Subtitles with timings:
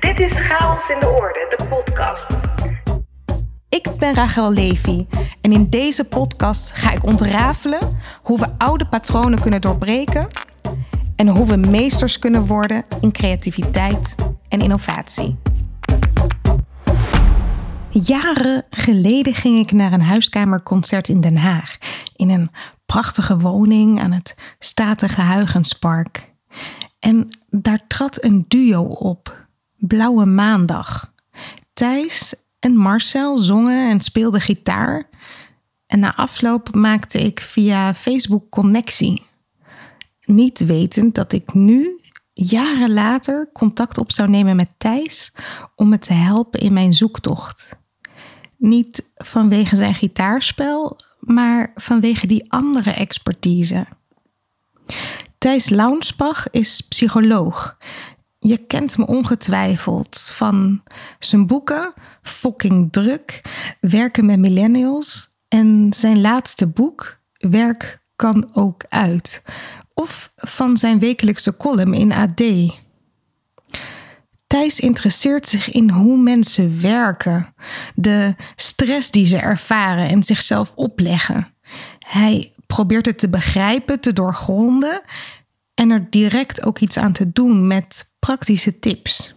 [0.00, 2.26] Dit is Chaos in de Orde, de podcast.
[3.68, 5.06] Ik ben Rachel Levy
[5.40, 10.28] en in deze podcast ga ik ontrafelen hoe we oude patronen kunnen doorbreken
[11.16, 14.14] en hoe we meesters kunnen worden in creativiteit
[14.48, 15.36] en innovatie.
[17.90, 21.76] Jaren geleden ging ik naar een huiskamerconcert in Den Haag.
[22.16, 22.50] In een
[22.86, 26.34] prachtige woning aan het statige Huygenspark.
[26.98, 29.45] En daar trad een duo op.
[29.78, 31.12] Blauwe Maandag.
[31.72, 35.08] Thijs en Marcel zongen en speelden gitaar.
[35.86, 39.26] En na afloop maakte ik via Facebook connectie.
[40.20, 42.00] Niet wetend dat ik nu,
[42.32, 45.32] jaren later, contact op zou nemen met Thijs
[45.74, 47.76] om me te helpen in mijn zoektocht.
[48.56, 53.86] Niet vanwege zijn gitaarspel, maar vanwege die andere expertise.
[55.38, 57.76] Thijs Launsbach is psycholoog.
[58.46, 60.82] Je kent me ongetwijfeld van
[61.18, 63.42] zijn boeken Fucking Druk,
[63.80, 69.42] Werken met Millennials en zijn laatste boek Werk kan ook uit.
[69.94, 72.42] Of van zijn wekelijkse column in AD.
[74.46, 77.54] Thijs interesseert zich in hoe mensen werken,
[77.94, 81.54] de stress die ze ervaren en zichzelf opleggen.
[81.98, 85.00] Hij probeert het te begrijpen, te doorgronden
[85.74, 89.34] en er direct ook iets aan te doen met praktische tips.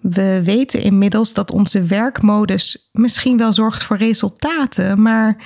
[0.00, 5.36] We weten inmiddels dat onze werkmodus misschien wel zorgt voor resultaten, maar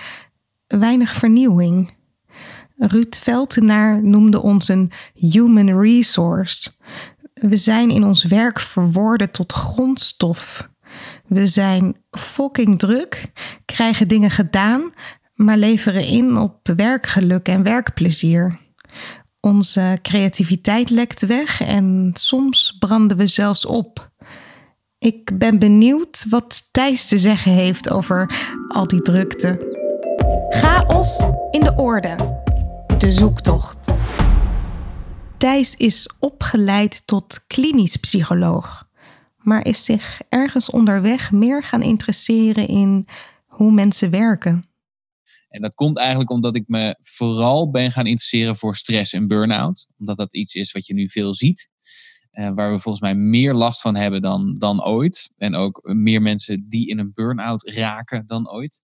[0.67, 1.95] weinig vernieuwing.
[2.77, 6.71] Ruud Veltenaar noemde ons een human resource.
[7.35, 10.69] We zijn in ons werk verworden tot grondstof.
[11.27, 13.33] We zijn fucking druk,
[13.65, 14.93] krijgen dingen gedaan,
[15.35, 18.63] maar leveren in op werkgeluk en werkplezier.
[19.45, 24.11] Onze creativiteit lekt weg en soms branden we zelfs op.
[24.99, 28.31] Ik ben benieuwd wat Thijs te zeggen heeft over
[28.69, 29.77] al die drukte.
[30.49, 32.41] Chaos in de orde.
[32.99, 33.93] De zoektocht.
[35.39, 38.89] Thijs is opgeleid tot klinisch psycholoog,
[39.37, 43.07] maar is zich ergens onderweg meer gaan interesseren in
[43.47, 44.74] hoe mensen werken.
[45.55, 49.87] En dat komt eigenlijk omdat ik me vooral ben gaan interesseren voor stress en burn-out.
[49.99, 51.69] Omdat dat iets is wat je nu veel ziet.
[52.33, 55.31] Uh, waar we volgens mij meer last van hebben dan, dan ooit.
[55.37, 58.83] En ook meer mensen die in een burn-out raken dan ooit.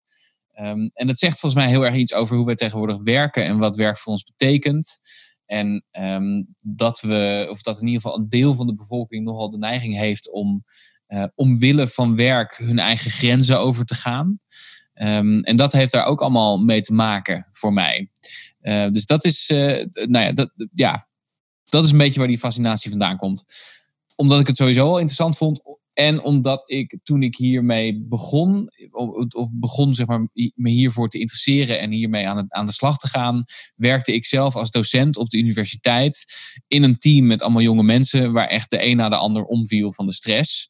[0.60, 3.58] Um, en dat zegt volgens mij heel erg iets over hoe we tegenwoordig werken en
[3.58, 4.98] wat werk voor ons betekent.
[5.46, 9.50] En um, dat we, of dat in ieder geval een deel van de bevolking nogal
[9.50, 10.64] de neiging heeft om
[11.08, 14.32] uh, omwille van werk hun eigen grenzen over te gaan.
[15.02, 18.10] Um, en dat heeft daar ook allemaal mee te maken voor mij.
[18.62, 19.58] Uh, dus dat is, uh,
[19.92, 21.08] nou ja dat, ja,
[21.64, 23.44] dat is een beetje waar die fascinatie vandaan komt.
[24.16, 25.78] Omdat ik het sowieso al interessant vond.
[25.92, 28.70] En omdat ik toen ik hiermee begon,
[29.36, 32.96] of begon zeg maar, me hiervoor te interesseren en hiermee aan, het, aan de slag
[32.96, 33.44] te gaan,
[33.76, 36.24] werkte ik zelf als docent op de universiteit
[36.66, 39.92] in een team met allemaal jonge mensen waar echt de een na de ander omviel
[39.92, 40.69] van de stress.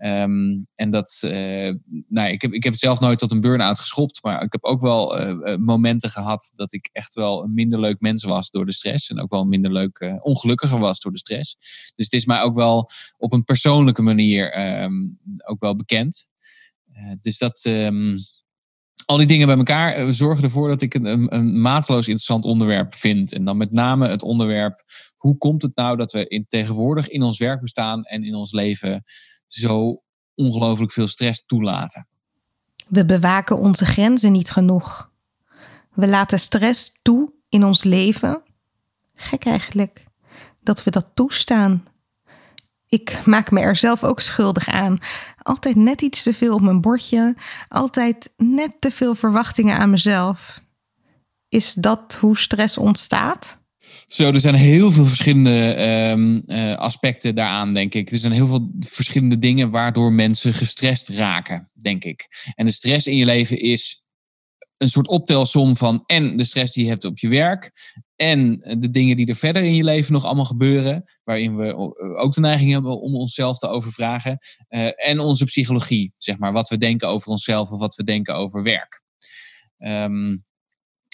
[0.00, 1.74] Um, en dat, uh,
[2.08, 4.80] nou, ik heb, ik heb zelf nooit tot een burn-out geschopt, maar ik heb ook
[4.80, 8.72] wel uh, momenten gehad dat ik echt wel een minder leuk mens was door de
[8.72, 9.10] stress.
[9.10, 11.56] En ook wel minder leuk, ongelukkiger was door de stress.
[11.94, 16.28] Dus het is mij ook wel op een persoonlijke manier um, ook wel bekend.
[17.20, 18.18] dus dat, um,
[19.06, 23.32] al die dingen bij elkaar zorgen ervoor dat ik een, een mateloos interessant onderwerp vind.
[23.32, 24.82] En dan met name het onderwerp,
[25.16, 28.52] hoe komt het nou dat we in, tegenwoordig in ons werk bestaan en in ons
[28.52, 29.04] leven
[29.54, 30.02] zo
[30.34, 32.08] ongelooflijk veel stress toelaten.
[32.88, 35.10] We bewaken onze grenzen niet genoeg.
[35.92, 38.42] We laten stress toe in ons leven.
[39.14, 40.04] Gek eigenlijk
[40.60, 41.84] dat we dat toestaan.
[42.88, 44.98] Ik maak me er zelf ook schuldig aan.
[45.42, 47.36] Altijd net iets te veel op mijn bordje,
[47.68, 50.62] altijd net te veel verwachtingen aan mezelf.
[51.48, 53.58] Is dat hoe stress ontstaat?
[54.06, 55.76] Zo, er zijn heel veel verschillende
[56.10, 58.10] um, uh, aspecten daaraan, denk ik.
[58.10, 62.28] Er zijn heel veel verschillende dingen waardoor mensen gestrest raken, denk ik.
[62.54, 64.02] En de stress in je leven is
[64.76, 67.72] een soort optelsom van en de stress die je hebt op je werk
[68.16, 71.74] en de dingen die er verder in je leven nog allemaal gebeuren, waarin we
[72.16, 76.68] ook de neiging hebben om onszelf te overvragen, uh, en onze psychologie, zeg maar, wat
[76.68, 79.02] we denken over onszelf of wat we denken over werk.
[79.78, 80.44] Um,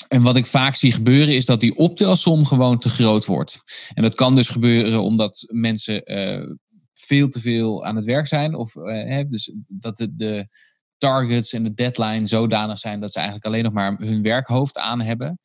[0.08, 3.62] en wat ik vaak zie gebeuren is dat die optelsom gewoon te groot wordt.
[3.94, 6.50] En dat kan dus gebeuren omdat mensen uh,
[6.92, 8.54] veel te veel aan het werk zijn.
[8.54, 10.48] Of uh, dus dat de, de,
[10.98, 15.00] targets en de deadline zodanig zijn dat ze eigenlijk alleen nog maar hun werkhoofd aan
[15.00, 15.38] hebben.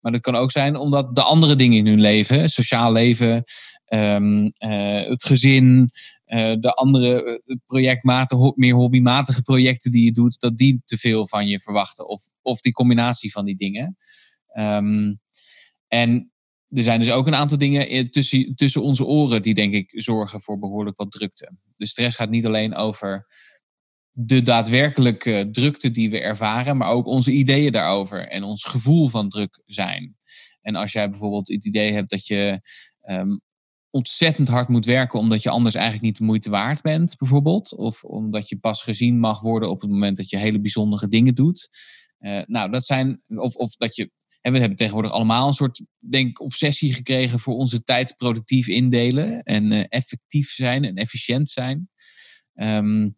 [0.00, 3.42] Maar dat kan ook zijn omdat de andere dingen in hun leven, sociaal leven,
[3.84, 5.90] ehm, eh, het gezin,
[6.26, 11.46] uh, de andere projectmatige, meer hobbymatige projecten die je doet, dat die te veel van
[11.46, 12.08] je verwachten.
[12.08, 13.96] Of, of die combinatie van die dingen.
[14.46, 15.14] Ehm,
[15.88, 16.32] en
[16.68, 20.40] er zijn dus ook een aantal dingen tussen, tussen onze oren die denk ik zorgen
[20.40, 21.52] voor behoorlijk wat drukte.
[21.76, 23.26] De stress gaat niet alleen over
[24.12, 29.28] de daadwerkelijke drukte die we ervaren, maar ook onze ideeën daarover en ons gevoel van
[29.28, 30.16] druk zijn.
[30.60, 32.60] En als jij bijvoorbeeld het idee hebt dat je
[33.00, 33.36] ehm,
[33.90, 38.04] ontzettend hard moet werken omdat je anders eigenlijk niet de moeite waard bent, bijvoorbeeld, of
[38.04, 41.68] omdat je pas gezien mag worden op het moment dat je hele bijzondere dingen doet.
[42.20, 44.10] Uh, nou, dat zijn, of, of dat je
[44.40, 49.42] en we hebben tegenwoordig allemaal een soort, denk obsessie gekregen voor onze tijd productief indelen
[49.42, 51.88] en uh, effectief zijn en efficiënt zijn.
[52.62, 53.14] Um,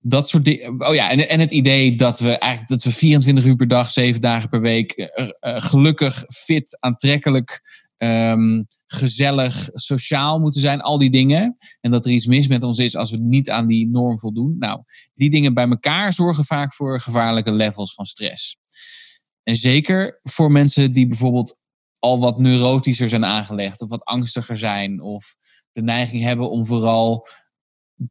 [0.00, 0.88] dat soort dingen.
[0.88, 3.90] Oh ja, en, en het idee dat we eigenlijk dat we 24 uur per dag,
[3.90, 7.60] 7 dagen per week, uh, uh, gelukkig, fit, aantrekkelijk,
[7.96, 11.56] um, gezellig, sociaal moeten zijn, al die dingen.
[11.80, 14.56] En dat er iets mis met ons is als we niet aan die norm voldoen.
[14.58, 14.82] Nou,
[15.14, 18.56] die dingen bij elkaar zorgen vaak voor gevaarlijke levels van stress.
[19.42, 21.58] En zeker voor mensen die bijvoorbeeld
[21.98, 25.34] al wat neurotischer zijn aangelegd, of wat angstiger zijn, of
[25.72, 27.26] de neiging hebben om vooral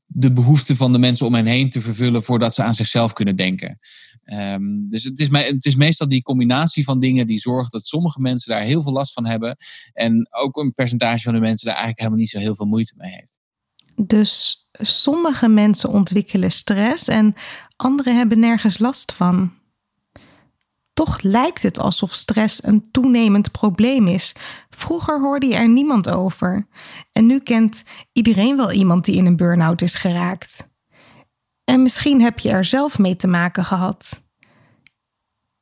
[0.05, 3.35] de behoeften van de mensen om hen heen te vervullen voordat ze aan zichzelf kunnen
[3.35, 3.79] denken.
[4.25, 8.21] Um, dus het is, het is meestal die combinatie van dingen die zorgt dat sommige
[8.21, 9.57] mensen daar heel veel last van hebben.
[9.93, 12.93] En ook een percentage van de mensen daar eigenlijk helemaal niet zo heel veel moeite
[12.97, 13.39] mee heeft.
[13.95, 17.33] Dus sommige mensen ontwikkelen stress en
[17.75, 19.58] anderen hebben nergens last van.
[20.99, 24.35] Toch lijkt het alsof stress een toenemend probleem is.
[24.69, 26.67] Vroeger hoorde je er niemand over.
[27.11, 30.67] En nu kent iedereen wel iemand die in een burn-out is geraakt.
[31.63, 34.23] En misschien heb je er zelf mee te maken gehad.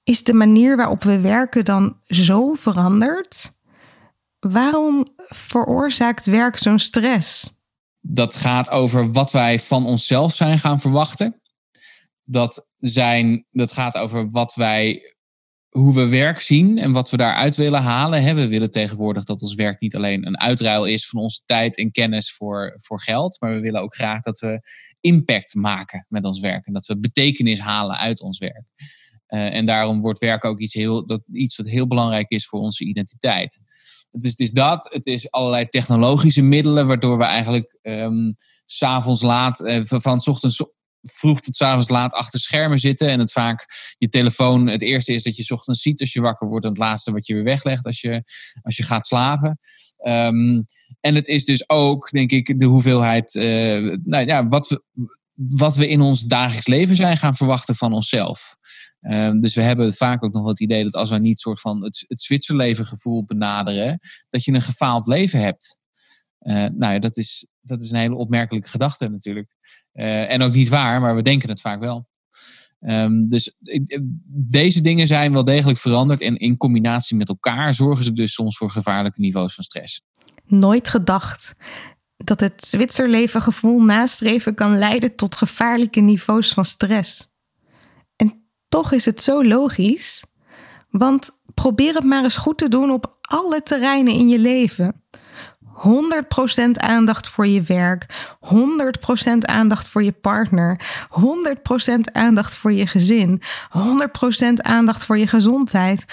[0.04, 3.52] Is de manier waarop we werken dan zo veranderd?
[4.40, 7.56] Waarom veroorzaakt werk zo'n stress?
[8.00, 11.42] Dat gaat over wat wij van onszelf zijn gaan verwachten.
[12.24, 15.16] Dat, zijn, dat gaat over wat wij
[15.78, 18.36] hoe we werk zien en wat we daaruit willen halen.
[18.36, 21.92] We willen tegenwoordig dat ons werk niet alleen een uitruil is van onze tijd en
[21.92, 24.60] kennis voor, voor geld, maar we willen ook graag dat we
[25.02, 28.64] impact maken met ons werk en dat we betekenis halen uit ons werk.
[29.28, 32.60] Uh, en daarom wordt werk ook iets, heel, dat, iets dat heel belangrijk is voor
[32.60, 33.60] onze identiteit.
[34.12, 38.36] Het is, het is dat, het is allerlei technologische middelen, waardoor we eigenlijk um,
[38.66, 40.64] s'avonds laat, uh, van s ochtends
[41.02, 43.10] vroeg tot avonds laat achter schermen zitten.
[43.10, 43.66] En het vaak
[43.98, 46.66] je telefoon het eerste is dat je ochtends ziet als je wakker wordt.
[46.66, 48.24] En het laatste wat je weer weglegt als je,
[48.62, 49.60] als je gaat slapen.
[50.08, 50.66] Um,
[51.00, 53.36] en het is dus ook, denk ik, de hoeveelheid.
[53.36, 54.84] Uh, nou ja, wat we,
[55.34, 58.56] wat we in ons dagelijks leven zijn gaan verwachten van onszelf.
[59.00, 61.84] Um, dus we hebben vaak ook nog het idee dat als wij niet soort van
[61.84, 65.80] het, het Zwitserleven gevoel benaderen, dat je een gefaald leven hebt.
[66.48, 69.56] Uh, nou ja, dat is, dat is een hele opmerkelijke gedachte natuurlijk.
[69.94, 72.08] Uh, en ook niet waar, maar we denken het vaak wel.
[72.80, 73.56] Um, dus
[74.28, 78.58] deze dingen zijn wel degelijk veranderd en in combinatie met elkaar zorgen ze dus soms
[78.58, 80.02] voor gevaarlijke niveaus van stress.
[80.46, 81.56] Nooit gedacht
[82.18, 87.28] dat het Zwitserleven gevoel nastreven kan leiden tot gevaarlijke niveaus van stress.
[88.16, 90.24] En toch is het zo logisch,
[90.90, 95.04] want probeer het maar eens goed te doen op alle terreinen in je leven.
[95.78, 98.06] 100% aandacht voor je werk,
[98.40, 100.80] 100% aandacht voor je partner,
[101.90, 106.06] 100% aandacht voor je gezin, 100% aandacht voor je gezondheid,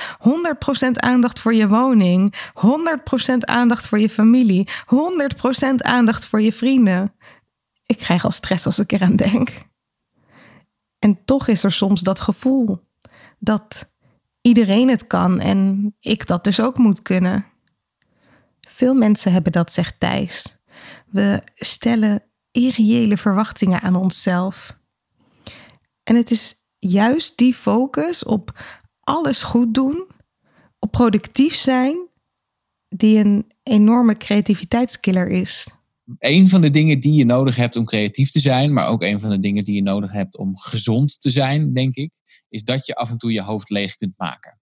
[0.87, 2.35] 100% aandacht voor je woning,
[3.26, 7.14] 100% aandacht voor je familie, 100% aandacht voor je vrienden.
[7.87, 9.50] Ik krijg al stress als ik eraan denk.
[10.99, 12.88] En toch is er soms dat gevoel
[13.38, 13.88] dat
[14.40, 17.53] iedereen het kan en ik dat dus ook moet kunnen.
[18.75, 20.57] Veel mensen hebben dat, zegt Thijs.
[21.07, 24.78] We stellen irreële verwachtingen aan onszelf.
[26.02, 28.64] En het is juist die focus op
[29.00, 30.07] alles goed doen,
[30.78, 32.09] op productief zijn,
[32.88, 35.69] die een enorme creativiteitskiller is.
[36.19, 39.21] Een van de dingen die je nodig hebt om creatief te zijn, maar ook een
[39.21, 42.11] van de dingen die je nodig hebt om gezond te zijn, denk ik,
[42.49, 44.59] is dat je af en toe je hoofd leeg kunt maken.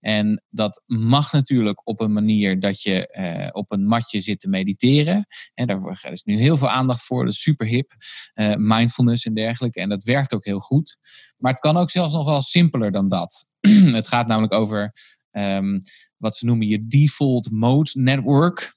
[0.00, 4.48] En dat mag natuurlijk op een manier dat je uh, op een matje zit te
[4.48, 5.26] mediteren.
[5.54, 7.92] En daar is nu heel veel aandacht voor, dat is super hip.
[8.34, 9.80] Uh, mindfulness en dergelijke.
[9.80, 10.96] En dat werkt ook heel goed.
[11.38, 13.46] Maar het kan ook zelfs nog wel simpeler dan dat.
[14.00, 14.92] het gaat namelijk over
[15.32, 15.80] um,
[16.16, 18.76] wat ze noemen je default mode network.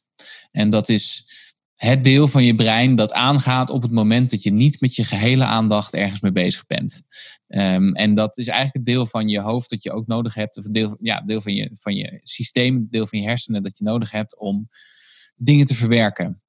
[0.51, 1.25] En dat is
[1.81, 5.03] het deel van je brein dat aangaat op het moment dat je niet met je
[5.03, 7.03] gehele aandacht ergens mee bezig bent.
[7.47, 10.57] Ehm, en dat is eigenlijk het deel van je hoofd dat je ook nodig hebt,
[10.57, 13.83] of deel, ja, deel van je, van je systeem, deel van je hersenen dat je
[13.83, 14.69] nodig hebt om
[15.35, 16.41] dingen te verwerken.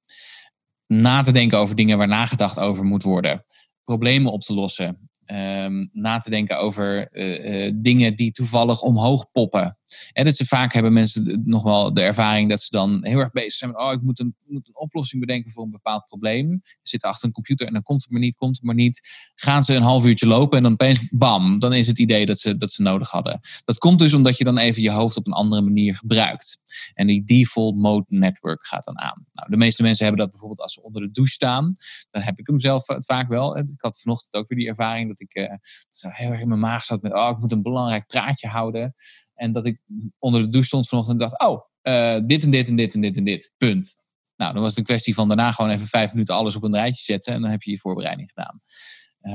[0.87, 3.43] Na te denken over dingen waar nagedacht over moet worden.
[3.83, 5.09] Problemen op te lossen.
[5.25, 9.77] Ehm, na te denken over eh, eh, dingen die toevallig omhoog poppen.
[10.11, 13.31] En dat ze vaak hebben mensen nog wel de ervaring dat ze dan heel erg
[13.31, 16.61] bezig zijn met: oh, ik moet een, moet een oplossing bedenken voor een bepaald probleem.
[16.63, 19.31] Ze zitten achter een computer en dan komt het maar niet, komt het maar niet.
[19.35, 22.39] Gaan ze een half uurtje lopen en dan opeens, bam, dan is het idee dat
[22.39, 23.39] ze, dat ze nodig hadden.
[23.65, 26.59] Dat komt dus omdat je dan even je hoofd op een andere manier gebruikt.
[26.93, 29.25] En die default mode network gaat dan aan.
[29.33, 31.73] Nou, de meeste mensen hebben dat bijvoorbeeld als ze onder de douche staan.
[32.11, 33.57] Dan heb ik hem zelf vaak wel.
[33.57, 35.53] Ik had vanochtend ook weer die ervaring dat ik uh,
[35.89, 38.95] zo heel erg in mijn maag zat met: oh, ik moet een belangrijk praatje houden.
[39.43, 39.79] En dat ik
[40.19, 43.01] onder de douche stond vanochtend en dacht, oh, uh, dit en dit en dit en
[43.01, 43.51] dit en dit.
[43.57, 43.95] Punt.
[44.35, 46.73] Nou, dan was het een kwestie van daarna gewoon even vijf minuten alles op een
[46.73, 47.33] rijtje zetten.
[47.33, 48.61] En dan heb je je voorbereiding gedaan.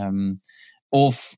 [0.06, 0.36] Um,
[0.88, 1.36] of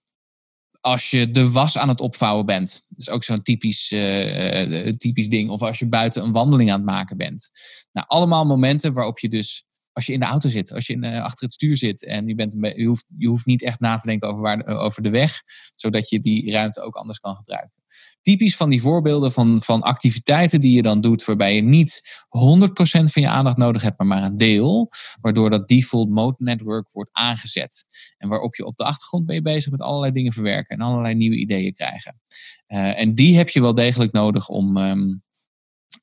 [0.81, 2.85] als je de was aan het opvouwen bent.
[2.89, 5.51] Dat is ook zo'n typisch, uh, typisch ding.
[5.51, 7.51] Of als je buiten een wandeling aan het maken bent.
[7.93, 11.05] Nou, allemaal momenten waarop je dus als je in de auto zit, als je in,
[11.05, 14.07] achter het stuur zit en je, bent, je, hoeft, je hoeft niet echt na te
[14.07, 15.43] denken over, waar, over de weg,
[15.77, 17.80] zodat je die ruimte ook anders kan gebruiken
[18.23, 22.71] typisch van die voorbeelden van, van activiteiten die je dan doet, waarbij je niet 100%
[23.03, 24.89] van je aandacht nodig hebt, maar maar een deel,
[25.21, 27.87] waardoor dat default mode network wordt aangezet.
[28.19, 31.15] En waarop je op de achtergrond ben je bezig met allerlei dingen verwerken en allerlei
[31.15, 32.21] nieuwe ideeën krijgen.
[32.69, 34.77] Uh, en die heb je wel degelijk nodig om.
[34.77, 35.23] Um,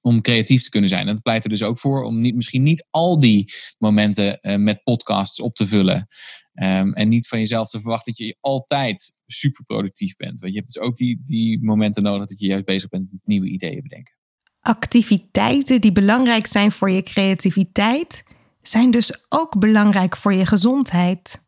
[0.02, 1.08] om creatief te kunnen zijn.
[1.08, 4.56] En dat pleit er dus ook voor om niet, misschien niet al die momenten uh,
[4.56, 6.08] met podcasts op te vullen.
[6.54, 10.40] Um, en niet van jezelf te verwachten dat je altijd super productief bent.
[10.40, 13.22] Want je hebt dus ook die, die momenten nodig dat je juist bezig bent met
[13.24, 14.16] nieuwe ideeën bedenken.
[14.60, 18.24] Activiteiten die belangrijk zijn voor je creativiteit,
[18.62, 21.42] zijn dus ook belangrijk voor je gezondheid.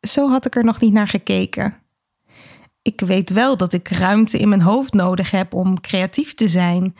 [0.00, 1.82] Zo had ik er nog niet naar gekeken.
[2.82, 6.96] Ik weet wel dat ik ruimte in mijn hoofd nodig heb om creatief te zijn.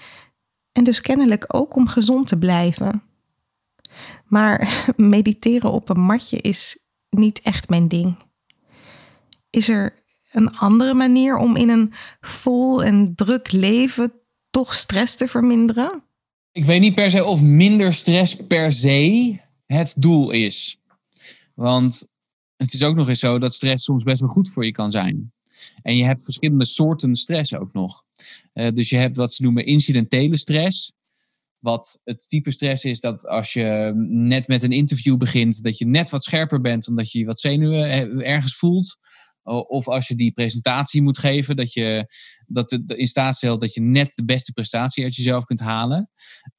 [0.73, 3.03] En dus kennelijk ook om gezond te blijven.
[4.25, 6.79] Maar mediteren op een matje is
[7.11, 8.17] niet echt mijn ding.
[9.51, 14.13] Is er een andere manier om in een vol en druk leven
[14.51, 16.03] toch stress te verminderen?
[16.53, 20.81] Ik weet niet per se of minder stress per se het doel is.
[21.55, 22.09] Want
[22.57, 24.91] het is ook nog eens zo dat stress soms best wel goed voor je kan
[24.91, 25.33] zijn.
[25.83, 28.05] En je hebt verschillende soorten stress ook nog.
[28.55, 30.93] Uh, dus je hebt wat ze noemen incidentele stress.
[31.59, 35.87] Wat het type stress is dat als je net met een interview begint, dat je
[35.87, 37.89] net wat scherper bent omdat je wat zenuwen
[38.25, 38.97] ergens voelt.
[39.45, 42.07] Of als je die presentatie moet geven, dat je
[42.47, 46.11] dat in staat stelt dat je net de beste prestatie uit jezelf kunt halen.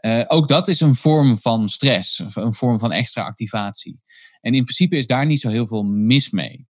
[0.06, 4.00] Uh, ook dat is een vorm van stress, een vorm van extra activatie.
[4.42, 6.68] En in principe is daar niet zo heel veel mis mee.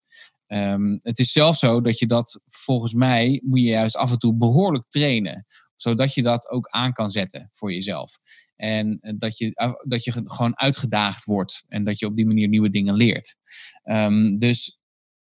[0.54, 4.18] Um, het is zelfs zo dat je dat volgens mij moet je juist af en
[4.18, 5.46] toe behoorlijk trainen
[5.82, 8.18] zodat je dat ook aan kan zetten voor jezelf.
[8.56, 12.26] En eh, dat je, eh, dat je gewoon uitgedaagd wordt en dat je op die
[12.26, 13.36] manier nieuwe dingen leert.
[13.84, 14.80] Um, dus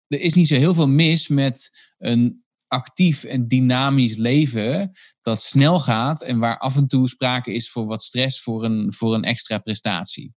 [0.08, 5.80] er is niet zo heel veel mis met een actief en dynamisch leven dat snel
[5.80, 9.24] gaat en waar af en toe sprake is voor wat stress voor een, voor een
[9.24, 10.34] extra prestatie.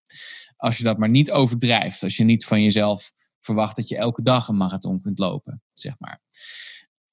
[0.57, 3.13] Als je dat maar niet overdrijft, als je niet van jezelf
[3.45, 6.21] verwacht dat je elke dag een marathon kunt lopen, zeg maar.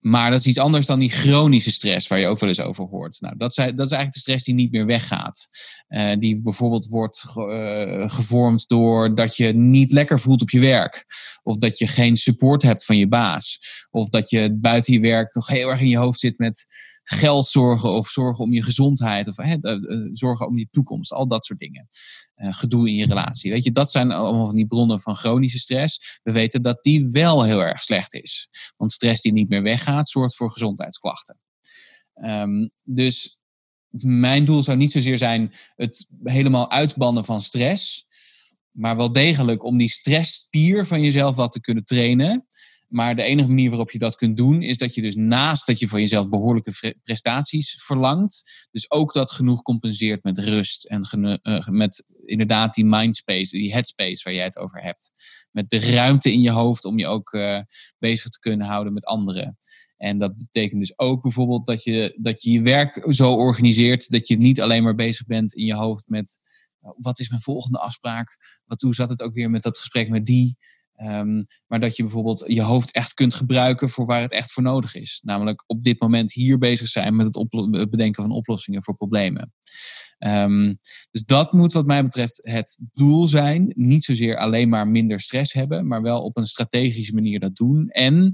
[0.02, 2.86] Maar dat is iets anders dan die chronische stress waar je ook wel eens over
[2.86, 3.22] hoort.
[3.22, 5.50] Nou, dat, is, dat is eigenlijk de stress die niet meer weggaat.
[5.90, 11.06] Uh, die bijvoorbeeld wordt uh, gevormd door dat je niet lekker voelt op je werk.
[11.44, 13.60] Of dat je geen support hebt van je baas.
[13.90, 16.66] Of dat je buiten je werk nog heel erg in je hoofd zit met
[17.12, 21.12] geld zorgen of zorgen om je gezondheid of uh, zorgen om je toekomst.
[21.12, 21.88] Al dat soort dingen.
[22.36, 23.52] gedoe in je relatie.
[23.52, 26.20] Weet je, dat zijn allemaal van die bronnen van chronische stress.
[26.24, 28.48] We weten dat die wel heel erg slecht is.
[28.78, 31.40] Want stress die niet meer weggaat, zorgt voor gezondheidsklachten.
[32.14, 33.38] Um, dus
[33.98, 38.06] mijn doel zou niet zozeer zijn het helemaal uitbannen van stress.
[38.72, 42.46] Maar wel degelijk om die stresspier van jezelf wat te kunnen trainen.
[42.92, 45.80] Maar de enige manier waarop je dat kunt doen, is dat je dus naast dat
[45.80, 51.68] je van jezelf behoorlijke prestaties verlangt, dus ook dat genoeg compenseert met rust en uh,
[51.68, 55.12] met inderdaad die mindspace, die headspace waar jij het over hebt.
[55.52, 57.60] Met de ruimte in je hoofd om je ook uh,
[58.00, 59.58] bezig te kunnen houden met anderen.
[59.98, 64.28] En dat betekent dus ook bijvoorbeeld dat je, dat je je werk zo organiseert dat
[64.28, 66.40] je niet alleen maar bezig bent in je hoofd met
[66.98, 68.60] wat is mijn volgende afspraak?
[68.66, 70.58] Wat, hoe zat het ook weer met dat gesprek met die?
[71.04, 74.64] Um, maar dat je bijvoorbeeld je hoofd echt kunt gebruiken voor waar het echt voor
[74.64, 75.20] nodig is.
[75.24, 79.54] Namelijk op dit moment hier bezig zijn met het, bedenken van oplossingen voor problemen.
[80.18, 80.74] Ehm,
[81.12, 83.74] dus dat moet wat mij betreft het doel zijn.
[83.76, 87.88] Niet zozeer alleen maar minder stress hebben, maar wel op een strategische manier dat doen.
[87.90, 88.34] En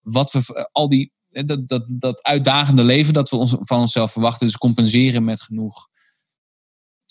[0.00, 4.46] wat we al die dat, dat, dat uitdagende leven dat we ons, van onszelf verwachten,
[4.46, 5.88] dus compenseren met genoeg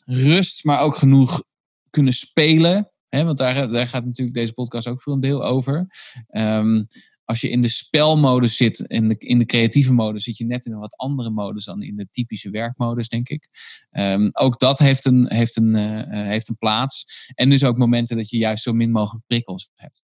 [0.06, 1.44] rust, maar ook genoeg
[1.90, 2.92] kunnen spelen.
[3.10, 5.88] Want daar, daar gaat natuurlijk deze podcast ook voor een deel over.
[6.32, 6.88] Um,
[7.28, 10.66] als je in de spelmodus zit, in de, in de creatieve modus, zit je net
[10.66, 13.48] in een wat andere modus dan in de typische werkmodus, denk ik.
[13.92, 17.06] Um, ook dat heeft een, heeft, een, uh, heeft een plaats.
[17.36, 20.04] En dus ook momenten dat je juist zo min mogelijk prikkels hebt.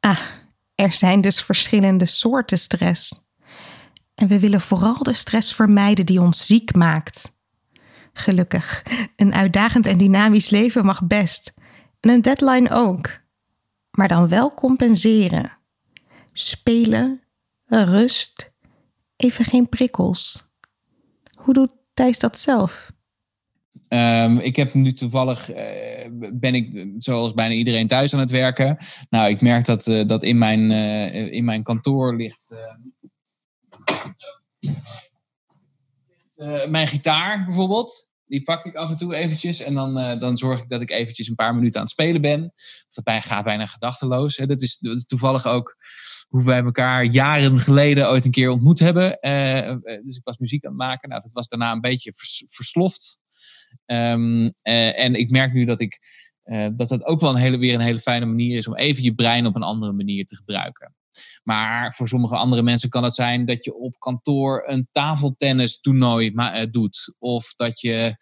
[0.00, 0.20] Ah,
[0.74, 3.12] er zijn dus verschillende soorten stress.
[4.14, 7.36] En we willen vooral de stress vermijden die ons ziek maakt.
[8.12, 8.82] Gelukkig,
[9.16, 11.52] een uitdagend en dynamisch leven mag best.
[12.04, 13.20] En een deadline ook.
[13.90, 15.58] Maar dan wel compenseren
[16.32, 17.22] spelen,
[17.64, 18.52] rust,
[19.16, 20.48] even geen prikkels.
[21.38, 22.92] Hoe doet Thijs dat zelf?
[23.88, 25.58] Um, ik heb nu toevallig, uh,
[26.32, 28.76] ben ik zoals bijna iedereen thuis aan het werken.
[29.10, 32.54] Nou, ik merk dat, uh, dat in, mijn, uh, in mijn kantoor ligt
[36.68, 38.12] mijn gitaar bijvoorbeeld.
[38.34, 40.90] Die pak ik af en toe eventjes en dan, uh, dan zorg ik dat ik
[40.90, 42.52] eventjes een paar minuten aan het spelen ben.
[42.88, 44.36] Dat gaat bijna gedachteloos.
[44.36, 44.46] Hè.
[44.46, 45.76] Dat is toevallig ook
[46.28, 49.18] hoe wij elkaar jaren geleden ooit een keer ontmoet hebben.
[49.20, 51.08] Uh, dus ik was muziek aan het maken.
[51.08, 53.20] Nou, dat was daarna een beetje vers versloft.
[53.86, 55.98] Uh, en ik merk nu dat ik
[56.76, 59.14] dat dat ook wel een hele, weer een hele fijne manier is om even je
[59.14, 60.94] brein op een andere manier te gebruiken.
[61.42, 66.34] Maar voor sommige andere mensen kan het zijn dat je op kantoor een tafeltennis toernooi
[66.70, 67.14] doet.
[67.18, 68.16] Of dat je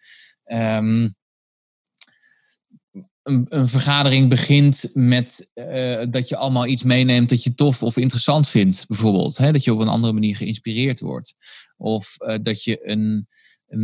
[0.45, 1.15] um,
[3.23, 8.49] een, vergadering begint met uh, dat je allemaal iets meeneemt dat je tof of interessant
[8.49, 9.37] vindt, bijvoorbeeld.
[9.37, 9.51] Hè?
[9.51, 11.35] Dat je op een andere manier geïnspireerd wordt.
[11.77, 13.27] Of uh, dat je een,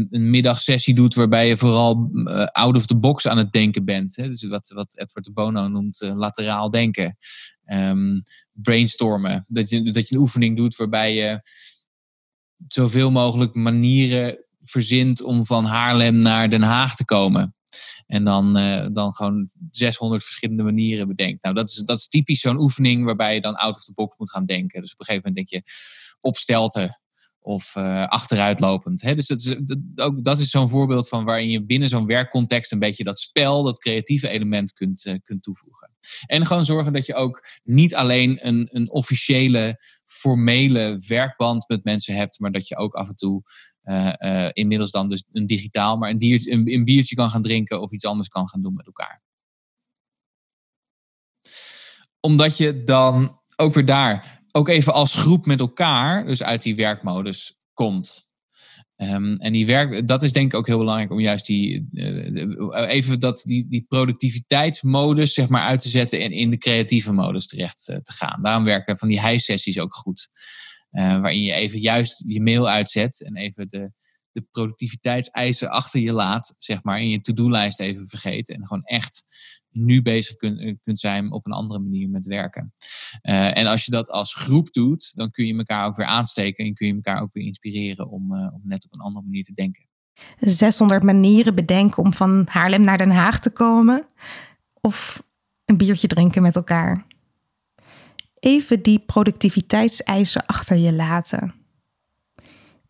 [0.10, 4.16] een, middagsessie doet waarbij je vooral uh, out of the box aan het denken bent.
[4.16, 4.28] Hè?
[4.28, 7.18] Dus wat, wat Edward de Bono noemt lateraal denken.
[7.66, 9.46] Um, brainstormen.
[9.48, 11.42] Dat je, dat je een oefening doet waarbij je
[12.68, 17.54] zoveel mogelijk manieren verzint om van Haarlem naar Den Haag te komen.
[18.06, 21.44] En dan, uh, dan gewoon 600 verschillende manieren bedenkt.
[21.44, 24.18] Nou, dat is, dat is typisch zo'n oefening waarbij je dan out of the box
[24.18, 24.82] moet gaan denken.
[24.82, 25.72] Dus op een gegeven moment denk je
[26.22, 27.02] op stelten
[27.50, 29.02] of uh, achteruitlopend.
[29.02, 29.16] Hè?
[29.16, 32.72] Dus dat is, dat, ook, dat is zo'n voorbeeld van waarin je binnen zo'n werkcontext
[32.72, 35.92] een beetje dat spel, dat creatieve element kunt, uh, kunt toevoegen.
[36.26, 42.16] En gewoon zorgen dat je ook niet alleen een, een officiële, formele werkband met mensen
[42.16, 43.42] hebt, maar dat je ook af en toe
[43.84, 47.82] uh, inmiddels dan dus een digitaal, maar een, diertje, een, een biertje kan gaan drinken
[47.82, 49.22] of iets anders kan gaan doen met elkaar.
[52.20, 56.76] Omdat je dan ook weer daar ook even als groep met elkaar, dus uit die
[56.76, 58.28] werkmodus komt.
[59.02, 62.90] Um, en die werk, dat is denk ik ook heel belangrijk om juist die, uh,
[62.90, 67.48] even dat, die, die productiviteitsmodus zeg maar, uit te zetten en in de creatieve modus
[67.48, 68.42] terecht uh, te gaan.
[68.42, 70.30] Daarom werken van die high-sessies ook goed.
[70.92, 73.92] Uh, waarin je even juist je mail uitzet en even de,
[74.32, 78.56] de productiviteitseisen achter je laat, zeg maar, in je to-do-lijst even vergeten.
[78.56, 79.24] En gewoon echt
[79.72, 82.74] nu bezig kunt, eh, kunt zijn op een andere manier met werken.
[83.22, 86.66] Uh, en als je dat als groep doet, dan kun je elkaar ook weer aansteken
[86.66, 89.44] en kun je elkaar ook weer inspireren om, uh, om net op een andere manier
[89.44, 89.88] te denken.
[90.40, 94.06] 600 manieren bedenken om van Haarlem naar Den Haag te komen.
[94.82, 95.24] Of
[95.66, 97.06] een biertje drinken met elkaar.
[98.40, 101.54] Even die productiviteitseisen achter je laten.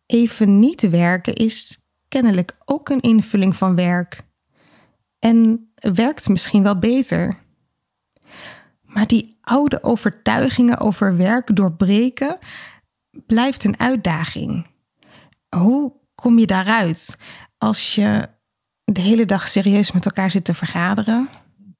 [0.06, 4.22] Even niet werken is kennelijk ook een invulling van werk.
[5.18, 7.38] En werkt misschien wel beter.
[8.82, 12.38] Maar die oude overtuigingen over werk doorbreken
[13.26, 14.66] blijft een uitdaging.
[15.56, 17.18] Hoe kom je daaruit
[17.58, 18.28] als je
[18.84, 21.28] de hele dag serieus met elkaar zit te vergaderen?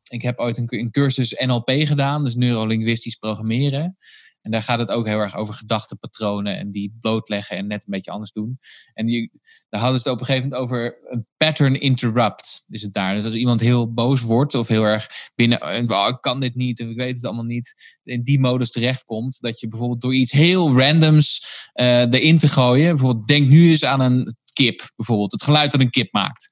[0.08, 3.96] Ik heb ooit een, cursus NLP gedaan, dus neurolinguistisch programmeren.
[4.42, 7.90] En daar gaat het ook heel erg over gedachtepatronen en die blootleggen en net een
[7.90, 8.58] beetje anders doen.
[8.94, 9.32] En die,
[9.68, 13.14] daar hadden ze het op een gegeven moment over een pattern interrupt, is het daar.
[13.14, 16.82] Dus als iemand heel boos wordt of heel erg binnen, oh, ik kan dit niet
[16.82, 20.32] of ik weet het allemaal niet, in die modus terechtkomt, dat je bijvoorbeeld door iets
[20.32, 25.42] heel randoms uh, erin te gooien, bijvoorbeeld denk nu eens aan een kip, bijvoorbeeld, het
[25.42, 26.50] geluid dat een kip maakt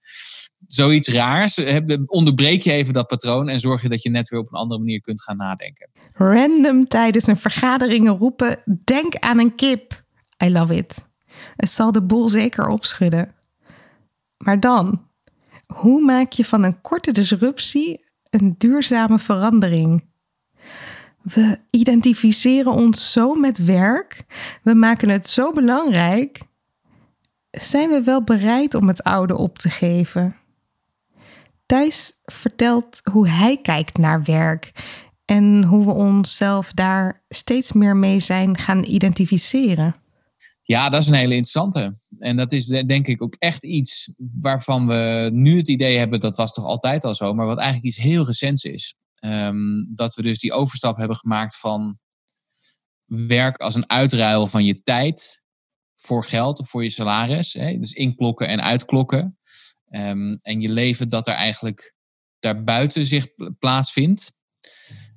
[0.68, 1.60] zoiets raars.
[2.06, 4.80] Onderbreek je even dat patroon en zorg je dat je net weer op een andere
[4.80, 5.90] manier kunt gaan nadenken.
[6.12, 10.04] Random tijdens een vergadering roepen: Denk aan een kip.
[10.44, 11.06] I love it.
[11.56, 13.34] Het zal de boel zeker opschudden.
[14.36, 15.06] Maar dan,
[15.66, 20.06] hoe maak je van een korte disruptie een duurzame verandering?
[21.22, 24.24] We identificeren ons zo met werk,
[24.62, 26.46] we maken het zo belangrijk
[27.50, 30.36] zijn we wel bereid om het oude op te geven?
[31.68, 34.72] Thijs vertelt hoe hij kijkt naar werk
[35.24, 39.96] en hoe we onszelf daar steeds meer mee zijn gaan identificeren.
[40.62, 41.98] Ja, dat is een hele interessante.
[42.18, 46.36] En dat is denk ik ook echt iets waarvan we nu het idee hebben, dat
[46.36, 48.94] was toch altijd al zo, maar wat eigenlijk iets heel recents is.
[49.14, 51.98] Ehm, dat we dus die overstap hebben gemaakt van
[53.04, 55.42] werk als een uitruil van je tijd
[55.96, 57.52] voor geld of voor je salaris.
[57.52, 57.78] Hè?
[57.78, 59.38] Dus inklokken en uitklokken.
[59.90, 61.94] Um, en je leven dat er eigenlijk
[62.38, 63.26] daarbuiten zich
[63.58, 64.32] plaatsvindt.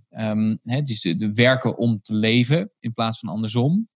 [0.10, 3.90] Um, hè, dus de werken om te leven in plaats van andersom.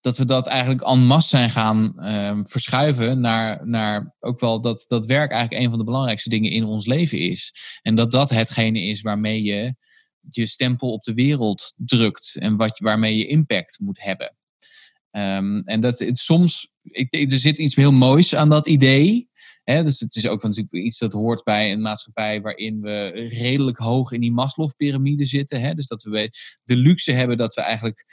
[0.00, 4.84] Dat we dat eigenlijk en masse zijn gaan um, verschuiven naar, naar ook wel dat,
[4.88, 7.52] dat werk eigenlijk een van de belangrijkste dingen in ons leven is.
[7.82, 9.74] En dat dat hetgene is waarmee je
[10.30, 14.36] je stempel op de wereld drukt en wat, waarmee je impact moet hebben.
[15.64, 19.28] En dat het, soms, ik, er zit iets heel moois aan dat idee.
[19.64, 24.12] Dus het is ook natuurlijk iets dat hoort bij een maatschappij waarin we redelijk hoog
[24.12, 25.60] in die Maslow-pyramide zitten.
[25.60, 25.74] Hè?
[25.74, 26.30] Dus dat we
[26.64, 28.04] de luxe hebben dat we eigenlijk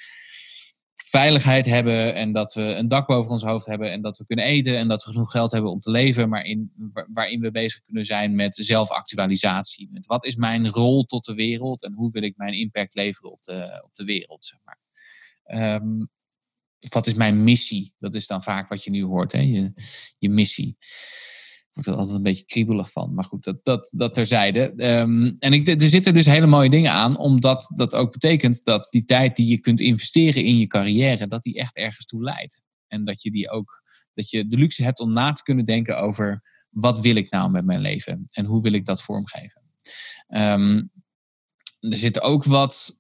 [0.94, 4.46] veiligheid hebben en dat we een dak boven ons hoofd hebben en dat we kunnen
[4.46, 6.72] eten en dat we genoeg geld hebben om te leven, maar in,
[7.14, 9.90] waarin we bezig kunnen zijn met zelfactualisatie.
[9.92, 13.32] Met wat is mijn rol tot de wereld en hoe wil ik mijn impact leveren
[13.32, 14.46] op de, op de wereld.
[14.46, 14.80] Zeg maar.
[15.76, 16.10] Um,
[16.90, 17.94] wat is mijn missie?
[18.00, 19.40] Dat is dan vaak wat je nu hoort, hè?
[19.40, 19.74] Je,
[20.18, 20.76] je missie.
[21.74, 23.14] Ik word er altijd een beetje kriebelig van.
[23.14, 24.74] Maar goed, dat, dat, dat terzijde.
[24.76, 27.18] Um, en ik, er zitten dus hele mooie dingen aan.
[27.18, 31.28] Omdat dat ook betekent dat die tijd die je kunt investeren in je carrière...
[31.28, 32.64] dat die echt ergens toe leidt.
[32.88, 33.84] En dat je die ook...
[34.14, 36.42] Dat je de luxe hebt om na te kunnen denken over...
[36.70, 38.24] wat wil ik nou met mijn leven?
[38.32, 39.62] En hoe wil ik dat vormgeven?
[40.28, 40.92] Um,
[41.80, 43.00] er zitten ook wat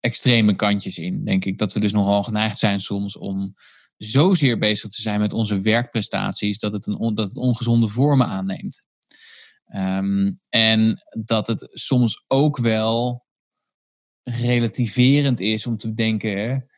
[0.00, 1.58] extreme kantjes in, denk ik.
[1.58, 3.54] Dat we dus nogal geneigd zijn soms om
[4.02, 8.86] zozeer bezig te zijn met onze werkprestaties dat het, een, dat het ongezonde vormen aanneemt.
[9.74, 13.24] Um, en dat het soms ook wel
[14.22, 16.70] relativerend is om te denken: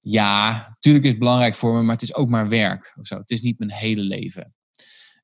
[0.00, 2.94] ja, natuurlijk is het belangrijk voor me, maar het is ook maar werk.
[2.98, 3.18] Of zo.
[3.18, 4.54] Het is niet mijn hele leven.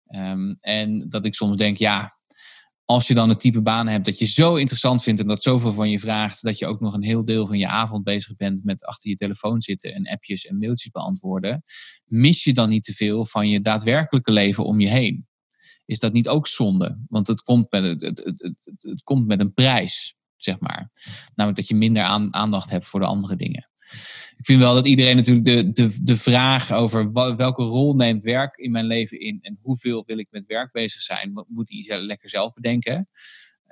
[0.07, 2.20] Um, en dat ik soms denk: ja,
[2.91, 5.73] als je dan het type baan hebt dat je zo interessant vindt en dat zoveel
[5.73, 8.65] van je vraagt, dat je ook nog een heel deel van je avond bezig bent
[8.65, 11.63] met achter je telefoon zitten en appjes en mailtjes beantwoorden,
[12.05, 15.27] mis je dan niet te veel van je daadwerkelijke leven om je heen?
[15.85, 17.05] Is dat niet ook zonde?
[17.09, 20.91] Want het komt met, het, het, het, het komt met een prijs, zeg maar.
[21.35, 23.70] Namelijk dat je minder aan, aandacht hebt voor de andere dingen
[24.37, 28.57] ik vind wel dat iedereen natuurlijk de, de, de vraag over welke rol neemt werk
[28.57, 32.29] in mijn leven in en hoeveel wil ik met werk bezig zijn, moet hij lekker
[32.29, 33.09] zelf bedenken.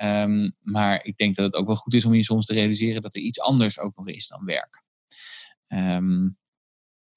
[0.02, 3.02] Um, maar ik denk dat het ook wel goed is om je soms te realiseren
[3.02, 4.82] dat er iets anders ook nog is dan werk.
[5.68, 6.38] Um,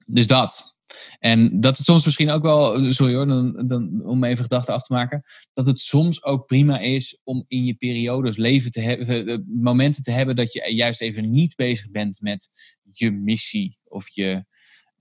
[0.05, 0.79] dus dat.
[1.19, 4.83] En dat het soms misschien ook wel, sorry hoor, dan, dan, om even gedachten af
[4.83, 9.27] te maken, dat het soms ook prima is om in je periodes leven te hebben,
[9.27, 12.49] eh, momenten te hebben dat je juist even niet bezig bent met
[12.97, 14.45] je missie of je,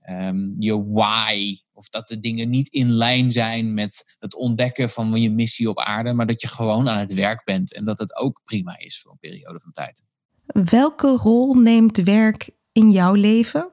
[0.09, 1.57] um, je why.
[1.73, 5.79] Of dat de dingen niet in lijn zijn met het ontdekken van je missie op
[5.79, 8.99] aarde, maar dat je gewoon aan het werk bent en dat het ook prima is
[8.99, 10.03] voor een periode van tijd.
[10.45, 13.69] Welke rol neemt werk in jouw leven?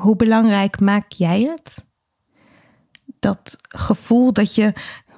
[0.00, 1.84] Hoe belangrijk maak jij het?
[3.18, 4.72] Dat gevoel dat je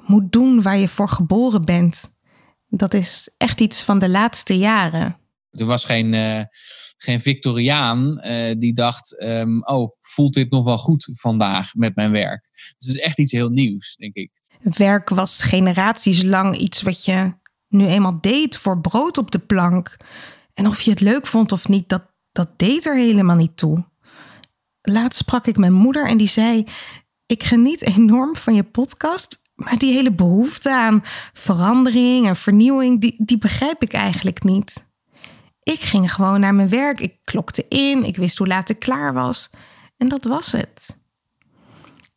[0.07, 2.17] moet doen waar je voor geboren bent,
[2.69, 5.17] dat is echt iets van de laatste jaren.
[5.61, 6.43] Er was geen, uh,
[6.97, 12.11] geen Victoriaan uh, die dacht: um, Oh, voelt dit nog wel goed vandaag met mijn
[12.11, 12.49] werk?
[12.53, 14.31] Dus het is echt iets heel nieuws, denk ik.
[14.63, 17.33] Werk was generaties lang iets wat je
[17.69, 19.97] nu eenmaal deed voor brood op de plank.
[20.55, 23.85] En of je het leuk vond of niet, dat, dat deed er helemaal niet toe.
[24.83, 26.65] Laatst sprak ik mijn moeder en die zei:
[27.27, 29.39] Ik geniet enorm van je podcast.
[29.55, 34.88] Maar die hele behoefte aan verandering en vernieuwing, die, die begrijp ik eigenlijk niet.
[35.69, 39.13] Ik ging gewoon naar mijn werk, ik klokte in, ik wist hoe laat ik klaar
[39.13, 39.51] was.
[39.97, 40.97] En dat was het.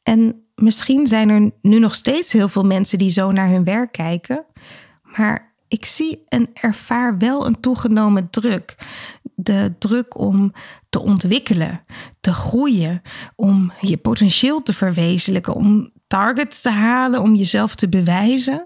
[0.04, 3.92] En misschien zijn er nu nog steeds heel veel mensen die zo naar hun werk
[3.92, 4.46] kijken.
[5.04, 8.76] Maar ik zie en ervaar wel een toegenomen druk.
[9.36, 10.54] De druk om
[10.90, 11.84] te ontwikkelen,
[12.22, 13.02] te groeien,
[13.36, 18.66] om je potentieel te verwezenlijken, om targets te halen, om jezelf te bewijzen.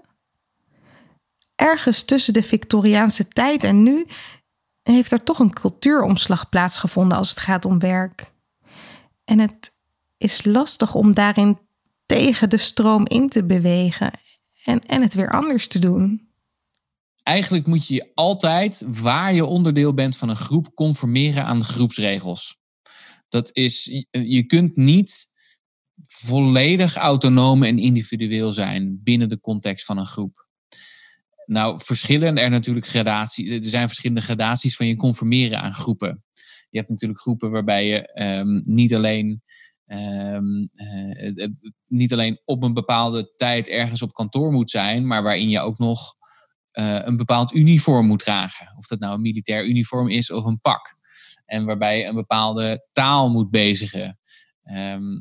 [1.54, 4.06] Ergens tussen de Victoriaanse tijd en nu
[4.94, 8.32] heeft er toch een cultuuromslag plaatsgevonden als het gaat om werk.
[9.24, 9.72] En het
[10.18, 11.58] is lastig om daarin
[12.06, 14.20] tegen de stroom in te bewegen
[14.64, 16.28] en, en het weer anders te doen.
[17.22, 22.58] Eigenlijk moet je altijd, waar je onderdeel bent van een groep, conformeren aan de groepsregels.
[23.28, 25.30] Dat is, je kunt niet
[26.06, 30.45] volledig autonoom en individueel zijn binnen de context van een groep.
[31.46, 33.50] Nou, verschillen er natuurlijk gradaties.
[33.50, 36.24] Er zijn verschillende gradaties van je conformeren aan groepen.
[36.70, 39.42] Je hebt natuurlijk groepen waarbij je ehm, niet alleen
[39.88, 41.48] Um, uh,
[41.86, 45.78] niet alleen op een bepaalde tijd ergens op kantoor moet zijn, maar waarin je ook
[45.78, 46.14] nog
[46.72, 48.74] uh, een bepaald uniform moet dragen.
[48.76, 50.96] Of dat nou een militair uniform is of een pak.
[51.44, 54.18] En waarbij je een bepaalde taal moet bezigen.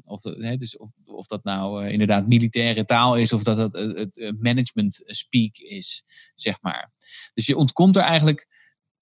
[0.06, 3.74] Of, he, dus of, of, dat nou uh, inderdaad militaire taal is, of dat het,
[4.14, 6.04] het management speak is,
[6.36, 6.92] zeg maar.
[7.34, 8.48] Dus je ontkomt er eigenlijk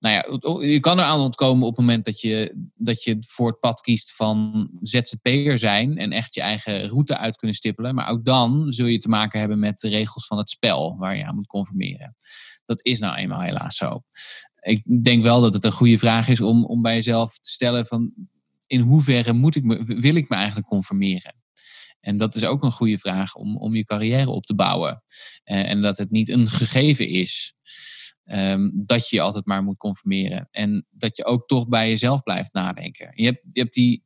[0.04, 3.48] nou ja, je kan er aan ontkomen op het moment dat je, dat je voor
[3.48, 7.96] het pad kiest van ZZP'er zijn en echt je eigen route uit kunnen stippelen.
[7.96, 11.18] Maar ook dan zul je te maken hebben met de regels van het spel waar
[11.18, 12.16] je aan moet conformeren.
[12.66, 14.04] Dat is nou eenmaal helaas zo.
[14.60, 17.86] Ik denk wel dat het een goede vraag is om, om bij jezelf te stellen
[17.86, 18.14] van
[18.74, 21.36] in hoeverre moet ik me, wil ik me eigenlijk conformeren?
[22.00, 25.04] En dat is ook een goede vraag om, om je carrière op te bouwen.
[25.46, 27.54] Uh, en dat het niet een gegeven is.
[28.26, 30.48] Um, dat je altijd maar moet conformeren.
[30.52, 33.12] En dat je ook toch bij jezelf blijft nadenken.
[33.16, 34.04] Je hebt, je hebt, die,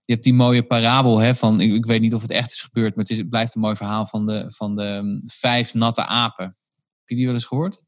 [0.00, 2.60] je hebt die mooie parabel hè, van, ik, ik weet niet of het echt is
[2.60, 5.74] gebeurd, maar het, is, het blijft een mooi verhaal van de, van de um, vijf
[5.74, 6.44] natte apen.
[6.44, 7.82] Heb je die wel eens gehoord?